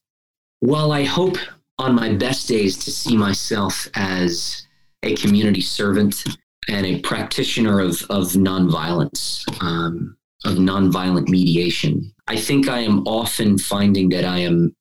Well 0.62 0.92
i 0.92 1.04
hope 1.04 1.38
on 1.80 1.94
my 1.94 2.14
best 2.14 2.48
days 2.48 2.76
to 2.78 2.92
see 2.92 3.16
myself 3.16 3.88
as 3.94 4.66
a 5.04 5.16
community 5.16 5.62
servant 5.62 6.24
and 6.70 6.86
a 6.86 7.00
practitioner 7.00 7.80
of, 7.80 8.02
of 8.10 8.34
nonviolence, 8.34 9.46
um, 9.62 10.18
of 10.44 10.56
nonviolent 10.56 11.30
mediation. 11.30 12.14
I 12.28 12.36
think 12.36 12.68
I 12.68 12.80
am 12.80 13.08
often 13.08 13.58
finding 13.58 14.10
that 14.10 14.26
I 14.26 14.40
am 14.40 14.76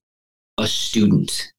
a 0.58 0.66
student 0.66 1.52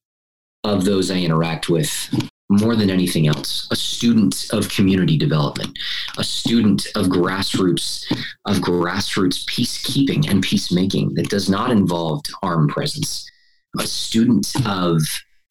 of 0.64 0.86
those 0.86 1.12
I 1.12 1.18
interact 1.18 1.70
with 1.70 2.10
more 2.50 2.76
than 2.76 2.90
anything 2.90 3.28
else, 3.28 3.68
a 3.72 3.76
student 3.76 4.48
of 4.54 4.70
community 4.70 5.18
development, 5.18 5.78
a 6.18 6.24
student 6.24 6.88
of 6.96 7.08
grassroots, 7.08 8.06
of 8.46 8.58
grassroots 8.58 9.46
peacekeeping 9.46 10.30
and 10.30 10.42
peacemaking 10.42 11.14
that 11.16 11.30
does 11.30 11.50
not 11.50 11.72
involve 11.72 12.22
armed 12.42 12.70
presence, 12.70 13.30
a 13.78 13.86
student 13.86 14.52
of 14.66 15.02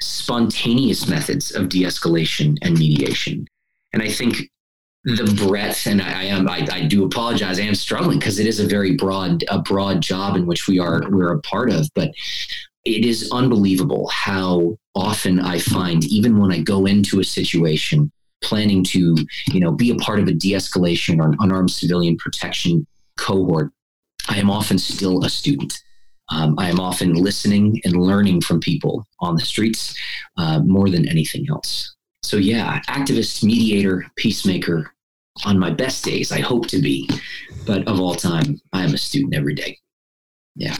spontaneous 0.00 1.08
methods 1.08 1.54
of 1.54 1.68
de-escalation 1.68 2.56
and 2.62 2.78
mediation. 2.78 3.46
And 3.92 4.02
I 4.02 4.08
think 4.08 4.50
the 5.04 5.46
breadth, 5.46 5.86
and 5.86 6.02
I, 6.02 6.22
I 6.22 6.24
am, 6.24 6.48
I, 6.48 6.66
I, 6.70 6.86
do 6.86 7.04
apologize. 7.04 7.60
I 7.60 7.62
am 7.62 7.76
struggling 7.76 8.18
because 8.18 8.40
it 8.40 8.46
is 8.46 8.58
a 8.58 8.66
very 8.66 8.96
broad, 8.96 9.44
a 9.48 9.60
broad 9.60 10.00
job 10.00 10.36
in 10.36 10.46
which 10.46 10.66
we 10.66 10.80
are, 10.80 11.02
we're 11.08 11.32
a 11.32 11.40
part 11.42 11.70
of. 11.70 11.88
But 11.94 12.10
it 12.84 13.04
is 13.04 13.30
unbelievable 13.32 14.08
how 14.08 14.76
often 14.94 15.40
I 15.40 15.60
find, 15.60 16.04
even 16.06 16.38
when 16.38 16.52
I 16.52 16.60
go 16.60 16.86
into 16.86 17.20
a 17.20 17.24
situation 17.24 18.10
planning 18.42 18.82
to, 18.84 19.16
you 19.52 19.60
know, 19.60 19.72
be 19.72 19.90
a 19.90 19.96
part 19.96 20.18
of 20.18 20.28
a 20.28 20.32
de-escalation 20.32 21.20
or 21.20 21.28
an 21.28 21.36
unarmed 21.40 21.70
civilian 21.70 22.16
protection 22.16 22.86
cohort, 23.16 23.70
I 24.28 24.38
am 24.38 24.50
often 24.50 24.78
still 24.78 25.24
a 25.24 25.30
student 25.30 25.80
Um, 26.30 26.54
I 26.58 26.68
am 26.68 26.80
often 26.80 27.14
listening 27.14 27.80
and 27.84 27.96
learning 27.96 28.40
from 28.40 28.60
people 28.60 29.06
on 29.20 29.36
the 29.36 29.44
streets 29.44 29.96
uh, 30.36 30.60
more 30.60 30.88
than 30.90 31.08
anything 31.08 31.46
else. 31.48 31.94
So, 32.22 32.36
yeah, 32.36 32.80
activist, 32.88 33.44
mediator, 33.44 34.04
peacemaker. 34.16 34.92
On 35.44 35.58
my 35.58 35.70
best 35.70 36.02
days, 36.02 36.32
I 36.32 36.40
hope 36.40 36.66
to 36.68 36.78
be, 36.78 37.08
but 37.66 37.86
of 37.86 38.00
all 38.00 38.14
time, 38.14 38.58
I 38.72 38.84
am 38.84 38.94
a 38.94 38.98
student 38.98 39.34
every 39.34 39.54
day. 39.54 39.78
Yeah. 40.54 40.76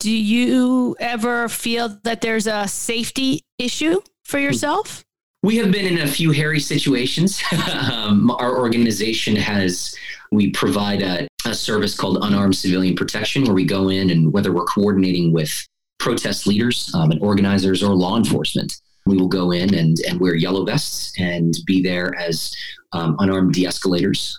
Do 0.00 0.10
you 0.10 0.96
ever 0.98 1.48
feel 1.48 1.96
that 2.02 2.20
there's 2.20 2.48
a 2.48 2.66
safety 2.66 3.42
issue 3.58 4.00
for 4.24 4.38
yourself? 4.38 5.04
We 5.42 5.56
have 5.58 5.70
been 5.70 5.86
in 5.86 6.00
a 6.00 6.08
few 6.08 6.32
hairy 6.32 6.58
situations. 6.58 7.40
um, 7.92 8.30
our 8.32 8.58
organization 8.58 9.36
has, 9.36 9.94
we 10.32 10.50
provide 10.50 11.02
a, 11.02 11.28
a 11.46 11.54
service 11.54 11.96
called 11.96 12.18
Unarmed 12.22 12.56
Civilian 12.56 12.94
Protection, 12.94 13.44
where 13.44 13.54
we 13.54 13.64
go 13.64 13.88
in 13.88 14.10
and 14.10 14.32
whether 14.32 14.52
we're 14.52 14.64
coordinating 14.64 15.32
with 15.32 15.66
protest 15.98 16.46
leaders 16.46 16.90
um, 16.94 17.10
and 17.10 17.20
organizers 17.22 17.82
or 17.82 17.94
law 17.94 18.16
enforcement, 18.16 18.72
we 19.06 19.16
will 19.16 19.28
go 19.28 19.52
in 19.52 19.74
and, 19.74 19.96
and 20.08 20.20
wear 20.20 20.34
yellow 20.34 20.64
vests 20.64 21.12
and 21.18 21.54
be 21.66 21.82
there 21.82 22.14
as 22.18 22.54
um, 22.92 23.16
unarmed 23.18 23.54
de 23.54 23.66
escalators. 23.66 24.38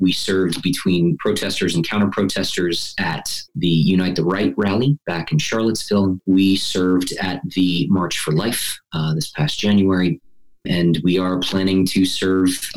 We 0.00 0.12
served 0.12 0.62
between 0.62 1.16
protesters 1.18 1.74
and 1.74 1.86
counter 1.86 2.08
protesters 2.08 2.94
at 2.98 3.42
the 3.56 3.68
Unite 3.68 4.16
the 4.16 4.24
Right 4.24 4.54
rally 4.56 4.98
back 5.06 5.32
in 5.32 5.38
Charlottesville. 5.38 6.18
We 6.26 6.56
served 6.56 7.12
at 7.20 7.42
the 7.50 7.88
March 7.90 8.18
for 8.18 8.32
Life 8.32 8.78
uh, 8.92 9.14
this 9.14 9.30
past 9.30 9.58
January 9.58 10.20
and 10.68 11.00
we 11.02 11.18
are 11.18 11.38
planning 11.38 11.84
to 11.86 12.04
serve 12.04 12.70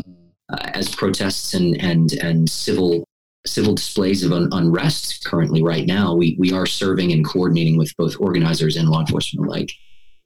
uh, 0.50 0.70
as 0.74 0.94
protests 0.94 1.54
and 1.54 1.80
and 1.82 2.14
and 2.14 2.50
civil 2.50 3.06
civil 3.46 3.74
displays 3.74 4.24
of 4.24 4.32
un- 4.32 4.50
unrest 4.52 5.24
currently 5.26 5.64
right 5.64 5.88
now. 5.88 6.16
We 6.16 6.36
we 6.40 6.52
are 6.52 6.66
serving 6.66 7.12
and 7.12 7.26
coordinating 7.26 7.78
with 7.78 7.96
both 7.98 8.20
organizers 8.20 8.76
and 8.76 8.90
law 8.90 9.02
enforcement 9.02 9.48
alike. 9.48 9.72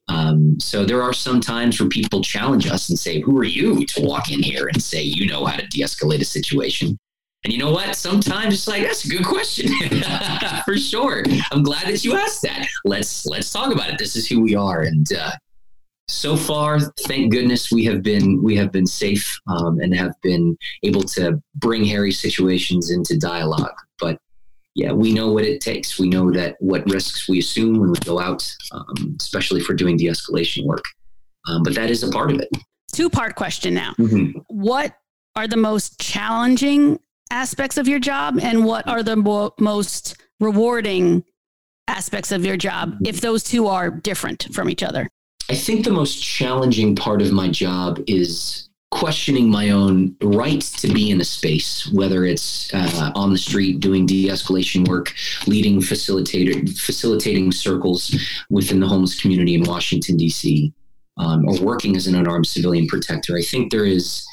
Um, 0.07 0.59
so 0.59 0.85
there 0.85 1.01
are 1.01 1.13
some 1.13 1.41
times 1.41 1.79
where 1.79 1.89
people 1.89 2.21
challenge 2.21 2.67
us 2.67 2.89
and 2.89 2.99
say, 2.99 3.21
"Who 3.21 3.37
are 3.37 3.43
you 3.45 3.85
to 3.85 4.01
walk 4.01 4.31
in 4.31 4.43
here 4.43 4.67
and 4.67 4.81
say 4.81 5.01
you 5.01 5.25
know 5.25 5.45
how 5.45 5.57
to 5.57 5.67
de-escalate 5.67 6.21
a 6.21 6.25
situation?" 6.25 6.97
And 7.43 7.53
you 7.53 7.59
know 7.59 7.71
what? 7.71 7.95
Sometimes 7.95 8.55
it's 8.55 8.67
like 8.67 8.83
that's 8.83 9.05
a 9.05 9.07
good 9.07 9.25
question 9.25 9.69
for 10.65 10.77
sure. 10.77 11.23
I'm 11.51 11.63
glad 11.63 11.85
that 11.87 12.03
you 12.03 12.15
asked 12.15 12.41
that. 12.41 12.67
Let's 12.85 13.25
let's 13.25 13.51
talk 13.51 13.71
about 13.71 13.89
it. 13.89 13.97
This 13.97 14.15
is 14.15 14.27
who 14.27 14.41
we 14.41 14.55
are, 14.55 14.81
and 14.81 15.11
uh, 15.13 15.31
so 16.07 16.37
far, 16.37 16.79
thank 17.07 17.31
goodness 17.31 17.71
we 17.71 17.83
have 17.85 18.03
been 18.03 18.43
we 18.43 18.55
have 18.55 18.71
been 18.71 18.85
safe 18.85 19.39
um, 19.47 19.79
and 19.79 19.95
have 19.95 20.13
been 20.21 20.57
able 20.83 21.01
to 21.03 21.41
bring 21.55 21.83
hairy 21.83 22.11
situations 22.11 22.91
into 22.91 23.17
dialogue. 23.17 23.75
But 23.99 24.19
yeah, 24.75 24.91
we 24.91 25.13
know 25.13 25.31
what 25.31 25.45
it 25.45 25.61
takes. 25.61 25.97
We 25.97 26.09
know 26.09 26.31
that 26.31 26.57
what 26.59 26.87
risks 26.89 27.27
we 27.27 27.39
assume 27.39 27.79
when 27.79 27.91
we 27.91 27.99
go 27.99 28.19
out, 28.19 28.47
um, 28.71 29.15
especially 29.19 29.61
for 29.61 29.73
doing 29.73 29.97
de-escalation 29.97 30.65
work. 30.65 30.83
Um, 31.47 31.63
but 31.63 31.73
that 31.75 31.89
is 31.89 32.03
a 32.03 32.09
part 32.09 32.31
of 32.31 32.39
it. 32.39 32.49
Two 32.91 33.09
part 33.09 33.35
question 33.35 33.73
now. 33.73 33.93
Mm-hmm. 33.97 34.39
What 34.47 34.95
are 35.35 35.47
the 35.47 35.57
most 35.57 35.99
challenging 35.99 36.99
aspects 37.31 37.77
of 37.77 37.87
your 37.87 37.99
job, 37.99 38.39
and 38.41 38.63
what 38.63 38.87
are 38.87 39.01
the 39.01 39.15
mo- 39.15 39.53
most 39.59 40.17
rewarding 40.39 41.23
aspects 41.87 42.31
of 42.31 42.45
your 42.45 42.57
job 42.57 42.95
if 43.05 43.21
those 43.21 43.43
two 43.43 43.67
are 43.67 43.89
different 43.89 44.53
from 44.53 44.69
each 44.69 44.83
other? 44.83 45.09
I 45.49 45.55
think 45.55 45.85
the 45.85 45.91
most 45.91 46.21
challenging 46.23 46.95
part 46.95 47.21
of 47.21 47.31
my 47.31 47.49
job 47.49 48.01
is 48.07 48.69
questioning 48.91 49.49
my 49.49 49.71
own 49.71 50.15
right 50.21 50.61
to 50.61 50.87
be 50.87 51.11
in 51.11 51.19
a 51.19 51.25
space, 51.25 51.91
whether 51.91 52.23
it's 52.23 52.73
uh, 52.73 53.11
on 53.13 53.31
the 53.31 53.37
street 53.37 53.79
doing 53.79 54.05
de-escalation 54.05 54.87
work, 54.87 55.13
leading 55.47 55.81
facilitator 55.81 56.67
facilitating 56.77 57.51
circles 57.51 58.15
within 58.49 58.79
the 58.79 58.87
homeless 58.87 59.19
community 59.19 59.53
in 59.55 59.63
Washington 59.63 60.17
D.C., 60.17 60.73
um, 61.17 61.45
or 61.47 61.59
working 61.61 61.95
as 61.95 62.07
an 62.07 62.15
unarmed 62.15 62.47
civilian 62.47 62.87
protector. 62.87 63.37
I 63.37 63.41
think 63.41 63.71
there 63.71 63.85
is, 63.85 64.25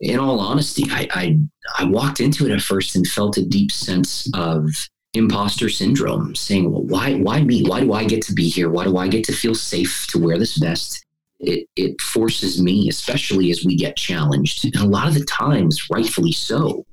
in 0.00 0.18
all 0.18 0.40
honesty, 0.40 0.84
I, 0.90 1.08
I 1.12 1.38
I 1.78 1.84
walked 1.84 2.20
into 2.20 2.46
it 2.46 2.52
at 2.52 2.62
first 2.62 2.96
and 2.96 3.06
felt 3.06 3.36
a 3.36 3.44
deep 3.44 3.70
sense 3.70 4.30
of 4.34 4.70
imposter 5.14 5.68
syndrome, 5.68 6.34
saying, 6.34 6.70
well, 6.70 6.82
why, 6.82 7.14
why 7.14 7.42
me? 7.42 7.62
Why 7.62 7.80
do 7.80 7.92
I 7.92 8.04
get 8.04 8.22
to 8.22 8.32
be 8.32 8.48
here? 8.48 8.70
Why 8.70 8.84
do 8.84 8.96
I 8.96 9.08
get 9.08 9.24
to 9.24 9.32
feel 9.32 9.54
safe 9.54 10.06
to 10.10 10.18
wear 10.18 10.38
this 10.38 10.56
vest? 10.56 11.04
It, 11.40 11.68
it 11.76 12.00
forces 12.00 12.60
me, 12.60 12.88
especially 12.88 13.50
as 13.50 13.64
we 13.64 13.76
get 13.76 13.96
challenged, 13.96 14.64
and 14.64 14.76
a 14.76 14.86
lot 14.86 15.08
of 15.08 15.14
the 15.14 15.24
times, 15.24 15.88
rightfully 15.90 16.32
so, 16.32 16.84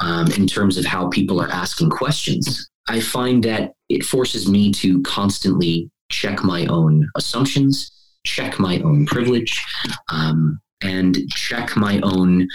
um, 0.00 0.30
in 0.32 0.46
terms 0.46 0.76
of 0.76 0.84
how 0.84 1.08
people 1.08 1.40
are 1.40 1.50
asking 1.50 1.90
questions. 1.90 2.68
I 2.88 3.00
find 3.00 3.42
that 3.44 3.72
it 3.88 4.04
forces 4.04 4.48
me 4.48 4.72
to 4.72 5.00
constantly 5.02 5.90
check 6.10 6.44
my 6.44 6.66
own 6.66 7.08
assumptions, 7.16 7.90
check 8.26 8.58
my 8.58 8.80
own 8.80 9.06
privilege, 9.06 9.62
um, 10.10 10.60
and 10.82 11.16
check 11.30 11.76
my 11.76 12.00
own 12.00 12.46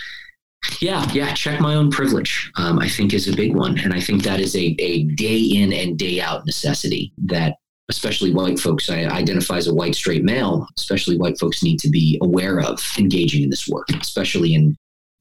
yeah, 0.82 1.10
yeah. 1.14 1.34
Check 1.34 1.60
my 1.60 1.76
own 1.76 1.92
privilege. 1.92 2.52
Um, 2.58 2.80
I 2.80 2.88
think 2.88 3.14
is 3.14 3.28
a 3.28 3.36
big 3.36 3.56
one, 3.56 3.80
and 3.80 3.94
I 3.94 4.00
think 4.00 4.24
that 4.24 4.40
is 4.40 4.56
a 4.56 4.76
a 4.80 5.04
day 5.04 5.40
in 5.40 5.74
and 5.74 5.98
day 5.98 6.22
out 6.22 6.46
necessity 6.46 7.14
that 7.26 7.58
especially 7.90 8.32
white 8.32 8.60
folks 8.60 8.90
I 8.90 9.06
identify 9.06 9.58
as 9.58 9.68
a 9.68 9.74
white 9.74 9.96
straight 9.96 10.24
male. 10.24 10.68
Especially 10.78 11.18
white 11.18 11.40
folks 11.40 11.64
need 11.64 11.80
to 11.80 11.90
be 11.90 12.18
aware 12.22 12.60
of 12.60 12.82
engaging 12.98 13.44
in 13.44 13.50
this 13.50 13.68
work, 13.68 13.90
especially 13.90 14.54
in 14.54 14.76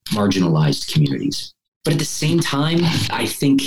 marginalized 0.09 0.93
communities. 0.93 1.53
But 1.85 1.95
at 1.95 1.99
the 1.99 2.05
same 2.05 2.41
time, 2.41 2.81
I 3.11 3.27
think 3.27 3.63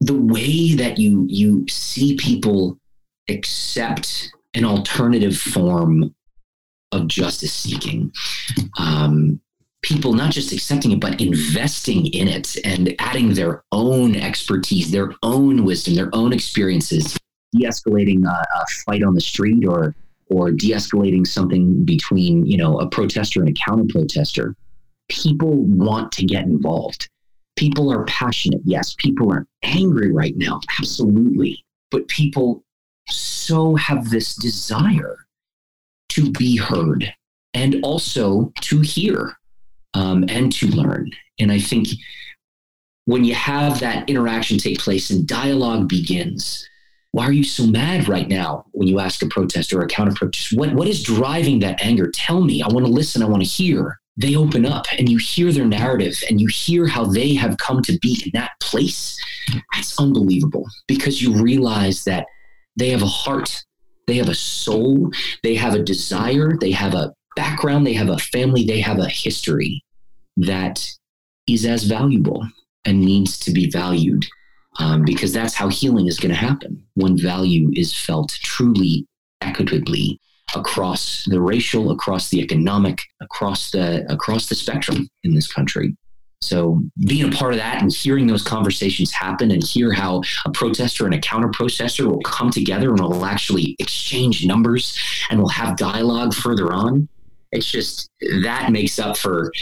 the 0.00 0.14
way 0.14 0.74
that 0.74 0.98
you 0.98 1.26
you 1.28 1.66
see 1.68 2.16
people 2.16 2.78
accept 3.28 4.30
an 4.54 4.64
alternative 4.64 5.36
form 5.36 6.14
of 6.92 7.06
justice 7.06 7.52
seeking 7.52 8.12
um, 8.78 9.40
people 9.82 10.12
not 10.12 10.32
just 10.32 10.52
accepting 10.52 10.92
it, 10.92 11.00
but 11.00 11.20
investing 11.20 12.06
in 12.08 12.28
it 12.28 12.56
and 12.64 12.94
adding 12.98 13.34
their 13.34 13.64
own 13.72 14.14
expertise, 14.16 14.90
their 14.90 15.12
own 15.22 15.64
wisdom, 15.64 15.94
their 15.94 16.10
own 16.12 16.32
experiences, 16.32 17.16
de-escalating 17.52 18.26
a, 18.26 18.30
a 18.30 18.64
fight 18.84 19.02
on 19.02 19.14
the 19.14 19.20
street 19.20 19.64
or 19.66 19.94
or 20.30 20.52
de-escalating 20.52 21.26
something 21.26 21.84
between 21.84 22.46
you 22.46 22.56
know 22.56 22.78
a 22.78 22.88
protester 22.88 23.40
and 23.40 23.48
a 23.48 23.60
counter 23.66 23.86
protester. 23.88 24.54
People 25.08 25.56
want 25.56 26.12
to 26.12 26.24
get 26.24 26.44
involved. 26.44 27.08
People 27.56 27.92
are 27.92 28.04
passionate. 28.04 28.60
Yes, 28.64 28.94
people 28.98 29.32
are 29.32 29.46
angry 29.62 30.12
right 30.12 30.36
now. 30.36 30.60
Absolutely. 30.78 31.64
But 31.90 32.06
people 32.06 32.64
so 33.08 33.74
have 33.74 34.10
this 34.10 34.36
desire 34.36 35.26
to 36.10 36.30
be 36.30 36.56
heard 36.56 37.12
and 37.54 37.80
also 37.82 38.52
to 38.60 38.80
hear 38.80 39.36
um, 39.94 40.24
and 40.28 40.52
to 40.52 40.66
learn. 40.68 41.10
And 41.38 41.50
I 41.50 41.58
think 41.58 41.88
when 43.06 43.24
you 43.24 43.34
have 43.34 43.80
that 43.80 44.08
interaction 44.08 44.58
take 44.58 44.78
place 44.78 45.10
and 45.10 45.26
dialogue 45.26 45.88
begins, 45.88 46.66
why 47.12 47.26
are 47.26 47.32
you 47.32 47.42
so 47.42 47.66
mad 47.66 48.08
right 48.08 48.28
now 48.28 48.66
when 48.72 48.86
you 48.86 49.00
ask 49.00 49.22
a 49.22 49.26
protester 49.26 49.80
or 49.80 49.84
a 49.84 49.88
counter 49.88 50.14
protest? 50.14 50.56
What, 50.56 50.74
what 50.74 50.86
is 50.86 51.02
driving 51.02 51.58
that 51.60 51.82
anger? 51.82 52.10
Tell 52.12 52.40
me. 52.40 52.62
I 52.62 52.68
want 52.68 52.86
to 52.86 52.92
listen. 52.92 53.22
I 53.22 53.26
want 53.26 53.42
to 53.42 53.48
hear. 53.48 53.98
They 54.16 54.36
open 54.36 54.66
up 54.66 54.84
and 54.98 55.08
you 55.08 55.16
hear 55.16 55.50
their 55.50 55.64
narrative 55.64 56.22
and 56.28 56.40
you 56.40 56.46
hear 56.48 56.86
how 56.86 57.04
they 57.04 57.34
have 57.34 57.56
come 57.56 57.82
to 57.82 57.98
be 58.00 58.22
in 58.24 58.30
that 58.34 58.52
place. 58.60 59.18
That's 59.74 59.98
unbelievable 59.98 60.68
because 60.86 61.22
you 61.22 61.32
realize 61.32 62.04
that 62.04 62.26
they 62.76 62.90
have 62.90 63.02
a 63.02 63.06
heart, 63.06 63.64
they 64.06 64.16
have 64.16 64.28
a 64.28 64.34
soul, 64.34 65.10
they 65.42 65.54
have 65.54 65.74
a 65.74 65.82
desire, 65.82 66.56
they 66.60 66.70
have 66.70 66.94
a 66.94 67.14
background, 67.36 67.86
they 67.86 67.94
have 67.94 68.08
a 68.08 68.18
family, 68.18 68.64
they 68.64 68.80
have 68.80 68.98
a 68.98 69.08
history 69.08 69.84
that 70.36 70.86
is 71.48 71.64
as 71.64 71.84
valuable 71.84 72.46
and 72.84 73.00
needs 73.00 73.38
to 73.40 73.52
be 73.52 73.70
valued 73.70 74.24
um, 74.78 75.04
because 75.04 75.32
that's 75.32 75.54
how 75.54 75.68
healing 75.68 76.06
is 76.06 76.18
going 76.18 76.30
to 76.30 76.36
happen. 76.36 76.82
When 76.94 77.18
value 77.18 77.70
is 77.74 77.94
felt 77.94 78.30
truly 78.42 79.06
equitably 79.40 80.20
across 80.54 81.24
the 81.26 81.40
racial 81.40 81.92
across 81.92 82.28
the 82.28 82.40
economic 82.40 83.00
across 83.20 83.70
the 83.70 84.04
across 84.12 84.48
the 84.48 84.54
spectrum 84.54 85.08
in 85.22 85.34
this 85.34 85.50
country. 85.50 85.96
So 86.42 86.82
being 87.06 87.32
a 87.32 87.36
part 87.36 87.52
of 87.52 87.58
that 87.58 87.82
and 87.82 87.92
hearing 87.92 88.26
those 88.26 88.42
conversations 88.42 89.12
happen 89.12 89.50
and 89.50 89.62
hear 89.62 89.92
how 89.92 90.22
a 90.46 90.50
protester 90.50 91.04
and 91.04 91.14
a 91.14 91.20
counter 91.20 91.50
protester 91.52 92.08
will 92.08 92.22
come 92.22 92.50
together 92.50 92.90
and 92.90 93.00
will 93.00 93.26
actually 93.26 93.76
exchange 93.78 94.46
numbers 94.46 94.98
and 95.30 95.38
will 95.38 95.50
have 95.50 95.76
dialogue 95.76 96.34
further 96.34 96.72
on 96.72 97.08
it's 97.52 97.66
just 97.66 98.10
that 98.42 98.70
makes 98.70 98.98
up 98.98 99.16
for 99.16 99.52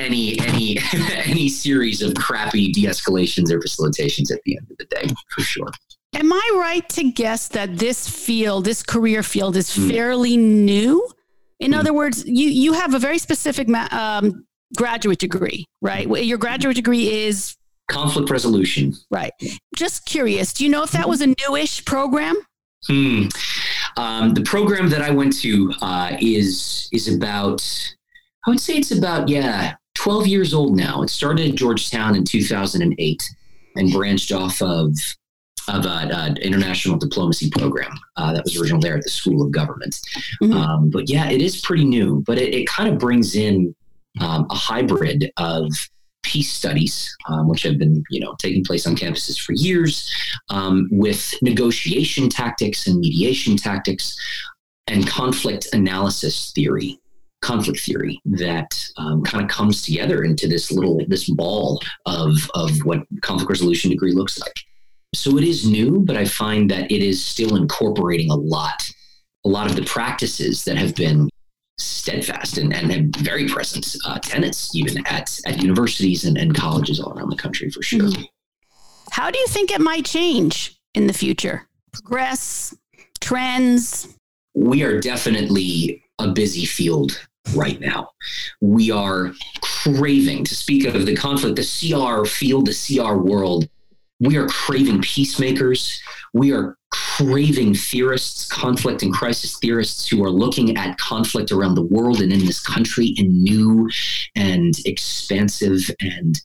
any 0.00 0.38
any 0.40 0.78
any 1.24 1.48
series 1.48 2.02
of 2.02 2.14
crappy 2.14 2.72
de-escalations 2.72 3.50
or 3.50 3.60
facilitations 3.60 4.32
at 4.32 4.40
the 4.44 4.56
end 4.56 4.66
of 4.70 4.76
the 4.78 4.84
day 4.86 5.06
for 5.30 5.42
sure 5.42 5.68
am 6.14 6.32
i 6.32 6.50
right 6.56 6.88
to 6.88 7.10
guess 7.10 7.48
that 7.48 7.76
this 7.78 8.08
field 8.08 8.64
this 8.64 8.82
career 8.82 9.22
field 9.22 9.56
is 9.56 9.70
mm. 9.70 9.90
fairly 9.90 10.36
new 10.36 11.06
in 11.60 11.72
mm. 11.72 11.78
other 11.78 11.92
words 11.92 12.24
you 12.26 12.48
you 12.48 12.72
have 12.72 12.94
a 12.94 12.98
very 12.98 13.18
specific 13.18 13.68
um, 13.92 14.44
graduate 14.76 15.18
degree 15.18 15.64
right 15.80 16.08
your 16.24 16.38
graduate 16.38 16.76
degree 16.76 17.24
is 17.24 17.56
conflict 17.88 18.30
resolution. 18.30 18.94
Right. 19.10 19.32
Just 19.76 20.06
curious, 20.06 20.52
do 20.52 20.64
you 20.64 20.70
know 20.70 20.82
if 20.82 20.92
that 20.92 21.08
was 21.08 21.20
a 21.20 21.28
newish 21.28 21.84
program? 21.84 22.36
Hmm. 22.88 23.26
Um, 23.96 24.34
the 24.34 24.42
program 24.42 24.88
that 24.90 25.02
I 25.02 25.10
went 25.10 25.38
to 25.40 25.72
uh, 25.80 26.16
is 26.20 26.88
is 26.92 27.14
about, 27.14 27.62
I 28.46 28.50
would 28.50 28.60
say 28.60 28.74
it's 28.74 28.92
about 28.92 29.28
yeah, 29.28 29.74
twelve 29.94 30.26
years 30.26 30.52
old 30.52 30.76
now. 30.76 31.02
It 31.02 31.10
started 31.10 31.48
at 31.50 31.54
Georgetown 31.56 32.14
in 32.14 32.24
two 32.24 32.42
thousand 32.42 32.82
and 32.82 32.94
eight, 32.98 33.22
and 33.76 33.90
branched 33.92 34.32
off 34.32 34.60
of 34.60 34.92
of 35.68 35.84
an 35.86 36.36
international 36.36 36.96
diplomacy 36.96 37.50
program 37.50 37.98
uh, 38.16 38.32
that 38.32 38.44
was 38.44 38.60
originally 38.60 38.86
there 38.86 38.96
at 38.96 39.02
the 39.02 39.10
School 39.10 39.42
of 39.42 39.50
Government. 39.50 40.00
Mm-hmm. 40.40 40.52
Um, 40.52 40.90
but 40.90 41.10
yeah, 41.10 41.28
it 41.30 41.42
is 41.42 41.60
pretty 41.60 41.84
new. 41.84 42.22
But 42.26 42.38
it, 42.38 42.54
it 42.54 42.68
kind 42.68 42.88
of 42.88 42.98
brings 42.98 43.34
in 43.34 43.74
um, 44.20 44.46
a 44.50 44.54
hybrid 44.54 45.32
of 45.38 45.68
peace 46.26 46.52
studies, 46.52 47.16
um, 47.28 47.48
which 47.48 47.62
have 47.62 47.78
been 47.78 48.02
you 48.10 48.20
know 48.20 48.34
taking 48.38 48.64
place 48.64 48.86
on 48.86 48.96
campuses 48.96 49.38
for 49.38 49.52
years, 49.52 50.12
um, 50.50 50.88
with 50.90 51.32
negotiation 51.40 52.28
tactics 52.28 52.86
and 52.86 52.98
mediation 52.98 53.56
tactics, 53.56 54.16
and 54.88 55.06
conflict 55.06 55.68
analysis 55.72 56.52
theory, 56.52 56.98
conflict 57.40 57.80
theory 57.80 58.20
that 58.24 58.68
um, 58.96 59.22
kind 59.22 59.44
of 59.44 59.48
comes 59.48 59.82
together 59.82 60.24
into 60.24 60.48
this 60.48 60.70
little 60.72 61.00
this 61.08 61.30
ball 61.30 61.80
of 62.06 62.32
of 62.54 62.70
what 62.84 63.00
conflict 63.22 63.50
resolution 63.50 63.90
degree 63.90 64.12
looks 64.12 64.38
like. 64.38 64.56
So 65.14 65.38
it 65.38 65.44
is 65.44 65.66
new, 65.66 66.00
but 66.00 66.16
I 66.16 66.24
find 66.24 66.70
that 66.70 66.90
it 66.90 67.02
is 67.02 67.24
still 67.24 67.56
incorporating 67.56 68.30
a 68.30 68.34
lot, 68.34 68.82
a 69.46 69.48
lot 69.48 69.70
of 69.70 69.76
the 69.76 69.84
practices 69.84 70.64
that 70.64 70.76
have 70.76 70.94
been 70.94 71.30
steadfast 71.78 72.58
and, 72.58 72.72
and 72.72 73.14
very 73.16 73.46
present 73.46 73.96
uh, 74.06 74.18
tenets 74.18 74.74
even 74.74 75.06
at, 75.06 75.38
at 75.46 75.60
universities 75.62 76.24
and, 76.24 76.38
and 76.38 76.54
colleges 76.54 77.00
all 77.00 77.12
around 77.12 77.30
the 77.30 77.36
country 77.36 77.70
for 77.70 77.82
sure. 77.82 78.00
Mm-hmm. 78.00 78.22
How 79.10 79.30
do 79.30 79.38
you 79.38 79.46
think 79.48 79.70
it 79.70 79.80
might 79.80 80.04
change 80.04 80.78
in 80.94 81.06
the 81.06 81.12
future? 81.12 81.68
Progress, 81.92 82.74
trends? 83.20 84.16
We 84.54 84.82
are 84.82 85.00
definitely 85.00 86.02
a 86.18 86.28
busy 86.28 86.64
field 86.64 87.20
right 87.54 87.80
now. 87.80 88.10
We 88.60 88.90
are 88.90 89.32
craving, 89.60 90.44
to 90.44 90.54
speak 90.54 90.86
of 90.86 91.06
the 91.06 91.14
conflict, 91.14 91.56
the 91.56 91.62
CR 91.62 92.26
field, 92.26 92.66
the 92.66 92.96
CR 92.98 93.14
world, 93.14 93.68
we 94.20 94.36
are 94.36 94.46
craving 94.46 95.02
peacemakers. 95.02 96.00
We 96.32 96.52
are 96.52 96.76
craving 96.90 97.74
theorists, 97.74 98.46
conflict 98.46 99.02
and 99.02 99.12
crisis 99.12 99.58
theorists 99.58 100.08
who 100.08 100.24
are 100.24 100.30
looking 100.30 100.76
at 100.76 100.98
conflict 100.98 101.52
around 101.52 101.74
the 101.74 101.82
world 101.82 102.20
and 102.20 102.32
in 102.32 102.46
this 102.46 102.60
country 102.60 103.14
in 103.18 103.42
new 103.42 103.88
and 104.34 104.74
expansive 104.86 105.90
and 106.00 106.40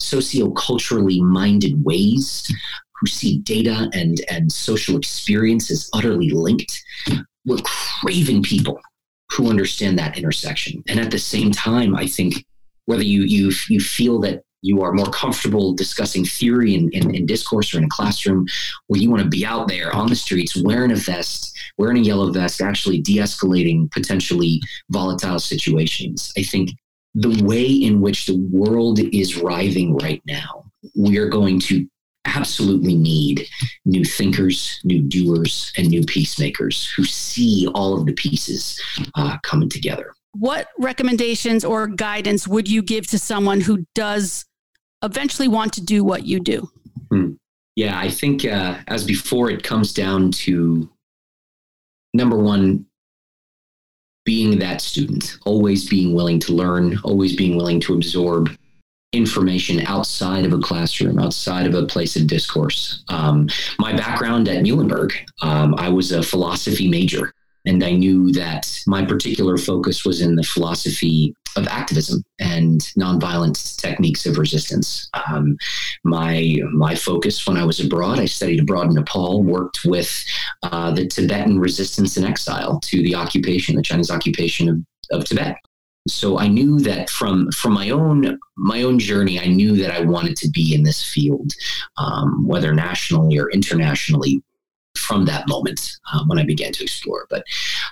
socioculturally 0.00 1.20
minded 1.20 1.84
ways, 1.84 2.52
who 3.00 3.06
see 3.06 3.38
data 3.38 3.90
and, 3.92 4.20
and 4.30 4.50
social 4.52 4.96
experience 4.96 5.70
as 5.70 5.88
utterly 5.92 6.30
linked. 6.30 6.80
We're 7.44 7.58
craving 7.64 8.42
people 8.42 8.80
who 9.32 9.50
understand 9.50 9.98
that 9.98 10.16
intersection. 10.16 10.82
And 10.88 11.00
at 11.00 11.10
the 11.10 11.18
same 11.18 11.50
time, 11.50 11.94
I 11.96 12.06
think 12.06 12.44
whether 12.86 13.02
you 13.02 13.22
you 13.22 13.52
you 13.68 13.80
feel 13.80 14.18
that 14.20 14.42
you 14.62 14.82
are 14.82 14.92
more 14.92 15.06
comfortable 15.06 15.72
discussing 15.72 16.24
theory 16.24 16.74
in, 16.74 16.90
in, 16.90 17.14
in, 17.14 17.26
discourse 17.26 17.74
or 17.74 17.78
in 17.78 17.84
a 17.84 17.88
classroom, 17.90 18.46
where 18.86 19.00
you 19.00 19.10
want 19.10 19.22
to 19.22 19.28
be 19.28 19.46
out 19.46 19.68
there 19.68 19.94
on 19.94 20.08
the 20.08 20.16
streets 20.16 20.60
wearing 20.62 20.92
a 20.92 20.96
vest, 20.96 21.56
wearing 21.78 21.98
a 21.98 22.00
yellow 22.00 22.32
vest, 22.32 22.60
actually 22.60 23.00
de 23.00 23.18
escalating 23.18 23.90
potentially 23.90 24.60
volatile 24.90 25.38
situations. 25.38 26.32
I 26.36 26.42
think 26.42 26.70
the 27.14 27.42
way 27.44 27.66
in 27.66 28.00
which 28.00 28.26
the 28.26 28.36
world 28.52 28.98
is 29.00 29.36
writhing 29.36 29.96
right 29.96 30.22
now, 30.26 30.64
we 30.96 31.18
are 31.18 31.28
going 31.28 31.60
to 31.60 31.86
absolutely 32.36 32.94
need 32.94 33.48
new 33.84 34.04
thinkers, 34.04 34.80
new 34.84 35.02
doers, 35.02 35.72
and 35.76 35.88
new 35.88 36.02
peacemakers 36.02 36.90
who 36.96 37.04
see 37.04 37.66
all 37.74 37.98
of 37.98 38.06
the 38.06 38.12
pieces 38.12 38.80
uh, 39.14 39.38
coming 39.42 39.68
together. 39.68 40.12
What 40.32 40.68
recommendations 40.78 41.64
or 41.64 41.86
guidance 41.86 42.46
would 42.46 42.68
you 42.68 42.82
give 42.82 43.06
to 43.08 43.18
someone 43.18 43.60
who 43.60 43.84
does 43.94 44.44
eventually 45.02 45.48
want 45.48 45.72
to 45.74 45.80
do 45.80 46.04
what 46.04 46.24
you 46.24 46.40
do? 46.40 46.70
Hmm. 47.10 47.32
Yeah, 47.76 47.98
I 47.98 48.10
think 48.10 48.44
uh, 48.44 48.78
as 48.88 49.04
before, 49.04 49.50
it 49.50 49.62
comes 49.62 49.92
down 49.92 50.32
to 50.32 50.90
number 52.12 52.36
one, 52.36 52.86
being 54.24 54.58
that 54.58 54.80
student, 54.80 55.38
always 55.46 55.88
being 55.88 56.14
willing 56.14 56.38
to 56.40 56.52
learn, 56.52 56.98
always 57.04 57.34
being 57.34 57.56
willing 57.56 57.80
to 57.80 57.94
absorb 57.94 58.50
information 59.12 59.80
outside 59.86 60.44
of 60.44 60.52
a 60.52 60.58
classroom, 60.58 61.18
outside 61.18 61.66
of 61.66 61.74
a 61.74 61.86
place 61.86 62.16
of 62.16 62.26
discourse. 62.26 63.04
Um, 63.08 63.48
my 63.78 63.96
background 63.96 64.48
at 64.48 64.62
Muhlenberg, 64.62 65.12
um, 65.40 65.74
I 65.78 65.88
was 65.88 66.12
a 66.12 66.22
philosophy 66.22 66.88
major. 66.88 67.32
And 67.68 67.84
I 67.84 67.92
knew 67.92 68.32
that 68.32 68.82
my 68.86 69.04
particular 69.04 69.58
focus 69.58 70.02
was 70.02 70.22
in 70.22 70.36
the 70.36 70.42
philosophy 70.42 71.34
of 71.54 71.68
activism 71.68 72.24
and 72.38 72.80
nonviolent 72.98 73.76
techniques 73.76 74.24
of 74.24 74.38
resistance. 74.38 75.10
Um, 75.28 75.58
my 76.02 76.56
my 76.72 76.94
focus 76.94 77.46
when 77.46 77.58
I 77.58 77.64
was 77.64 77.78
abroad, 77.78 78.18
I 78.20 78.24
studied 78.24 78.60
abroad 78.60 78.86
in 78.88 78.94
Nepal, 78.94 79.42
worked 79.42 79.84
with 79.84 80.10
uh, 80.62 80.92
the 80.92 81.06
Tibetan 81.06 81.58
resistance 81.60 82.16
in 82.16 82.24
exile 82.24 82.80
to 82.84 83.02
the 83.02 83.14
occupation, 83.14 83.76
the 83.76 83.82
Chinese 83.82 84.10
occupation 84.10 84.68
of, 84.70 84.78
of 85.10 85.24
Tibet. 85.26 85.56
So 86.08 86.38
I 86.38 86.48
knew 86.48 86.78
that 86.80 87.10
from 87.10 87.50
from 87.52 87.74
my 87.74 87.90
own 87.90 88.38
my 88.56 88.82
own 88.82 88.98
journey, 88.98 89.38
I 89.38 89.46
knew 89.46 89.76
that 89.76 89.90
I 89.90 90.00
wanted 90.00 90.36
to 90.38 90.48
be 90.48 90.74
in 90.74 90.84
this 90.84 91.04
field, 91.04 91.52
um, 91.98 92.46
whether 92.46 92.72
nationally 92.72 93.38
or 93.38 93.50
internationally 93.50 94.42
from 94.98 95.24
that 95.26 95.48
moment 95.48 95.90
um, 96.12 96.28
when 96.28 96.38
I 96.38 96.44
began 96.44 96.72
to 96.72 96.82
explore. 96.82 97.26
But 97.30 97.44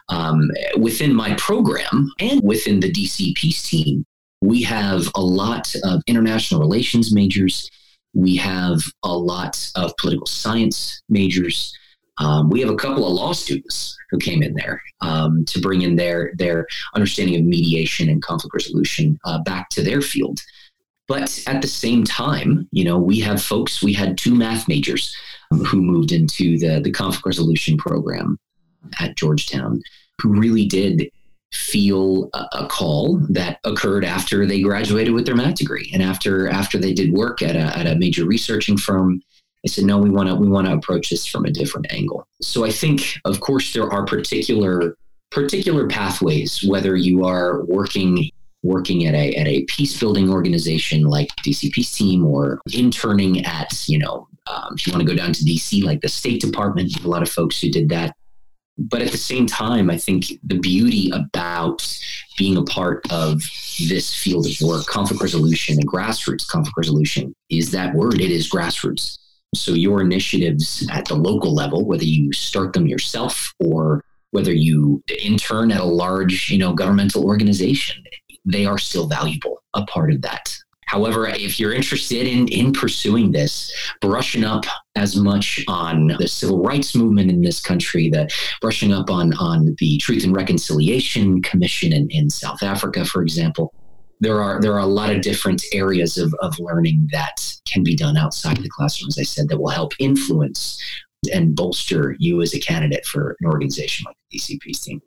um, 0.08 0.50
within 0.78 1.14
my 1.14 1.34
program 1.34 2.12
and 2.20 2.40
within 2.42 2.80
the 2.80 2.92
DC 2.92 3.34
Peace 3.36 3.68
Team, 3.68 4.04
we 4.40 4.62
have 4.62 5.08
a 5.14 5.20
lot 5.20 5.74
of 5.84 6.02
international 6.06 6.60
relations 6.60 7.12
majors. 7.12 7.70
We 8.14 8.36
have 8.36 8.80
a 9.02 9.16
lot 9.16 9.70
of 9.76 9.96
political 9.96 10.26
science 10.26 11.02
majors. 11.08 11.76
Um, 12.18 12.48
we 12.48 12.60
have 12.60 12.70
a 12.70 12.76
couple 12.76 13.06
of 13.06 13.12
law 13.12 13.32
students 13.32 13.96
who 14.10 14.18
came 14.18 14.42
in 14.42 14.54
there 14.54 14.80
um, 15.00 15.44
to 15.46 15.60
bring 15.60 15.82
in 15.82 15.96
their 15.96 16.32
their 16.36 16.66
understanding 16.94 17.36
of 17.36 17.42
mediation 17.42 18.08
and 18.08 18.22
conflict 18.22 18.54
resolution 18.54 19.18
uh, 19.24 19.42
back 19.42 19.68
to 19.70 19.82
their 19.82 20.00
field. 20.00 20.40
But 21.08 21.42
at 21.46 21.62
the 21.62 21.68
same 21.68 22.04
time, 22.04 22.68
you 22.72 22.84
know, 22.84 22.98
we 22.98 23.20
have 23.20 23.42
folks. 23.42 23.82
We 23.82 23.92
had 23.92 24.18
two 24.18 24.34
math 24.34 24.66
majors 24.66 25.14
Um, 25.52 25.64
who 25.64 25.80
moved 25.80 26.12
into 26.12 26.58
the, 26.58 26.80
the 26.80 26.90
conflict 26.90 27.26
resolution 27.26 27.76
program 27.76 28.38
at 29.00 29.16
Georgetown, 29.16 29.82
who 30.20 30.38
really 30.38 30.66
did 30.66 31.10
feel 31.52 32.28
a, 32.34 32.46
a, 32.52 32.66
call 32.66 33.18
that 33.30 33.60
occurred 33.64 34.04
after 34.04 34.44
they 34.44 34.60
graduated 34.60 35.14
with 35.14 35.24
their 35.24 35.36
math 35.36 35.54
degree 35.54 35.90
and 35.94 36.02
after 36.02 36.48
after 36.48 36.76
they 36.76 36.92
did 36.92 37.12
work 37.12 37.40
at 37.40 37.54
a, 37.54 37.78
at 37.78 37.86
a 37.86 37.94
major 37.96 38.24
researching 38.24 38.76
firm. 38.76 39.22
They 39.62 39.68
said 39.68 39.84
no 39.84 39.98
we 39.98 40.10
want 40.10 40.28
to 40.28 40.34
we 40.34 40.48
want 40.48 40.66
to 40.66 40.72
approach 40.72 41.10
this 41.10 41.26
from 41.26 41.44
a 41.44 41.50
different 41.50 41.86
angle. 41.90 42.26
So 42.42 42.64
i 42.64 42.70
think 42.70 43.18
of 43.24 43.40
course 43.40 43.72
there 43.72 43.90
are 43.90 44.04
particular 44.04 44.96
particular 45.30 45.88
pathways 45.88 46.64
whether 46.64 46.96
you 46.96 47.24
are 47.24 47.64
working 47.64 48.30
working 48.62 49.06
at 49.06 49.14
a 49.14 49.34
at 49.36 49.46
a 49.46 49.64
peace 49.64 49.98
building 49.98 50.30
organization 50.30 51.02
like 51.02 51.28
DC 51.44 51.72
Peace 51.72 51.92
Team 51.92 52.26
or 52.26 52.60
interning 52.72 53.44
at 53.44 53.88
you 53.88 53.98
know 53.98 54.28
um, 54.46 54.74
if 54.74 54.86
you 54.86 54.92
want 54.92 55.06
to 55.06 55.12
go 55.12 55.16
down 55.16 55.32
to 55.32 55.44
DC 55.44 55.82
like 55.82 56.00
the 56.00 56.08
State 56.08 56.40
Department, 56.40 57.04
a 57.04 57.08
lot 57.08 57.22
of 57.22 57.28
folks 57.28 57.60
who 57.60 57.70
did 57.70 57.88
that. 57.90 58.14
But 58.78 59.00
at 59.00 59.10
the 59.10 59.18
same 59.18 59.46
time, 59.46 59.88
I 59.88 59.96
think 59.96 60.26
the 60.44 60.58
beauty 60.58 61.10
about 61.10 61.86
being 62.36 62.58
a 62.58 62.62
part 62.62 63.10
of 63.10 63.42
this 63.88 64.14
field 64.14 64.46
of 64.46 64.52
work, 64.60 64.86
conflict 64.86 65.22
resolution 65.22 65.76
and 65.76 65.88
grassroots 65.88 66.46
conflict 66.46 66.76
resolution, 66.76 67.34
is 67.48 67.70
that 67.70 67.94
word. 67.94 68.20
It 68.20 68.30
is 68.30 68.50
grassroots. 68.50 69.18
So 69.54 69.72
your 69.72 70.02
initiatives 70.02 70.86
at 70.92 71.06
the 71.06 71.14
local 71.14 71.54
level, 71.54 71.86
whether 71.86 72.04
you 72.04 72.32
start 72.32 72.74
them 72.74 72.86
yourself 72.86 73.54
or 73.58 74.04
whether 74.32 74.52
you 74.52 75.02
intern 75.22 75.72
at 75.72 75.80
a 75.80 75.84
large, 75.84 76.50
you 76.50 76.58
know, 76.58 76.74
governmental 76.74 77.24
organization, 77.24 78.04
they 78.44 78.66
are 78.66 78.78
still 78.78 79.06
valuable, 79.06 79.62
a 79.74 79.84
part 79.86 80.12
of 80.12 80.20
that. 80.22 80.54
However, 80.86 81.26
if 81.26 81.58
you're 81.58 81.74
interested 81.74 82.26
in, 82.26 82.48
in 82.48 82.72
pursuing 82.72 83.32
this, 83.32 83.72
brushing 84.00 84.44
up 84.44 84.64
as 84.94 85.16
much 85.16 85.62
on 85.68 86.08
the 86.18 86.28
civil 86.28 86.62
rights 86.62 86.94
movement 86.94 87.30
in 87.30 87.42
this 87.42 87.60
country, 87.60 88.08
the 88.08 88.30
brushing 88.60 88.92
up 88.92 89.10
on, 89.10 89.34
on 89.34 89.74
the 89.78 89.98
Truth 89.98 90.24
and 90.24 90.34
Reconciliation 90.34 91.42
Commission 91.42 91.92
in, 91.92 92.08
in 92.10 92.30
South 92.30 92.62
Africa, 92.62 93.04
for 93.04 93.22
example, 93.22 93.74
there 94.20 94.40
are 94.40 94.60
there 94.62 94.72
are 94.72 94.78
a 94.78 94.86
lot 94.86 95.14
of 95.14 95.20
different 95.20 95.62
areas 95.74 96.16
of, 96.16 96.34
of 96.40 96.58
learning 96.58 97.06
that 97.12 97.36
can 97.66 97.82
be 97.82 97.94
done 97.94 98.16
outside 98.16 98.56
of 98.56 98.64
the 98.64 98.70
classroom, 98.70 99.08
as 99.08 99.18
I 99.18 99.24
said, 99.24 99.48
that 99.48 99.58
will 99.58 99.68
help 99.68 99.92
influence 99.98 100.80
and 101.32 101.54
bolster 101.54 102.16
you 102.18 102.40
as 102.40 102.54
a 102.54 102.60
candidate 102.60 103.04
for 103.04 103.36
an 103.40 103.46
organization 103.46 104.04
like 104.06 104.16
the 104.30 104.38
DC 104.38 104.60
Peace 104.60 104.80
Team. 104.80 105.02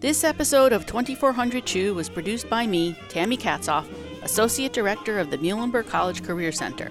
This 0.00 0.24
episode 0.24 0.72
of 0.72 0.86
2400 0.86 1.66
Chew 1.66 1.92
was 1.92 2.08
produced 2.08 2.48
by 2.48 2.66
me, 2.66 2.96
Tammy 3.10 3.36
Katzoff, 3.36 3.86
Associate 4.22 4.72
Director 4.72 5.18
of 5.18 5.30
the 5.30 5.36
Muhlenberg 5.36 5.88
College 5.88 6.22
Career 6.22 6.52
Center. 6.52 6.90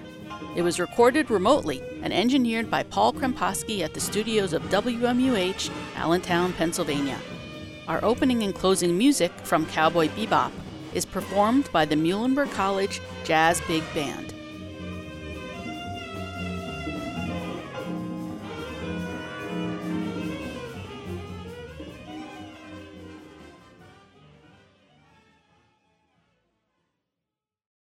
It 0.54 0.62
was 0.62 0.78
recorded 0.78 1.28
remotely 1.28 1.82
and 2.04 2.12
engineered 2.12 2.70
by 2.70 2.84
Paul 2.84 3.12
Kremposki 3.12 3.80
at 3.80 3.94
the 3.94 4.00
studios 4.00 4.52
of 4.52 4.62
WMUH, 4.70 5.72
Allentown, 5.96 6.52
Pennsylvania. 6.52 7.18
Our 7.88 7.98
opening 8.04 8.44
and 8.44 8.54
closing 8.54 8.96
music 8.96 9.32
from 9.42 9.66
Cowboy 9.66 10.06
Bebop 10.10 10.52
is 10.94 11.04
performed 11.04 11.68
by 11.72 11.86
the 11.86 11.96
Muhlenberg 11.96 12.52
College 12.52 13.00
Jazz 13.24 13.60
Big 13.66 13.82
Band. 13.92 14.29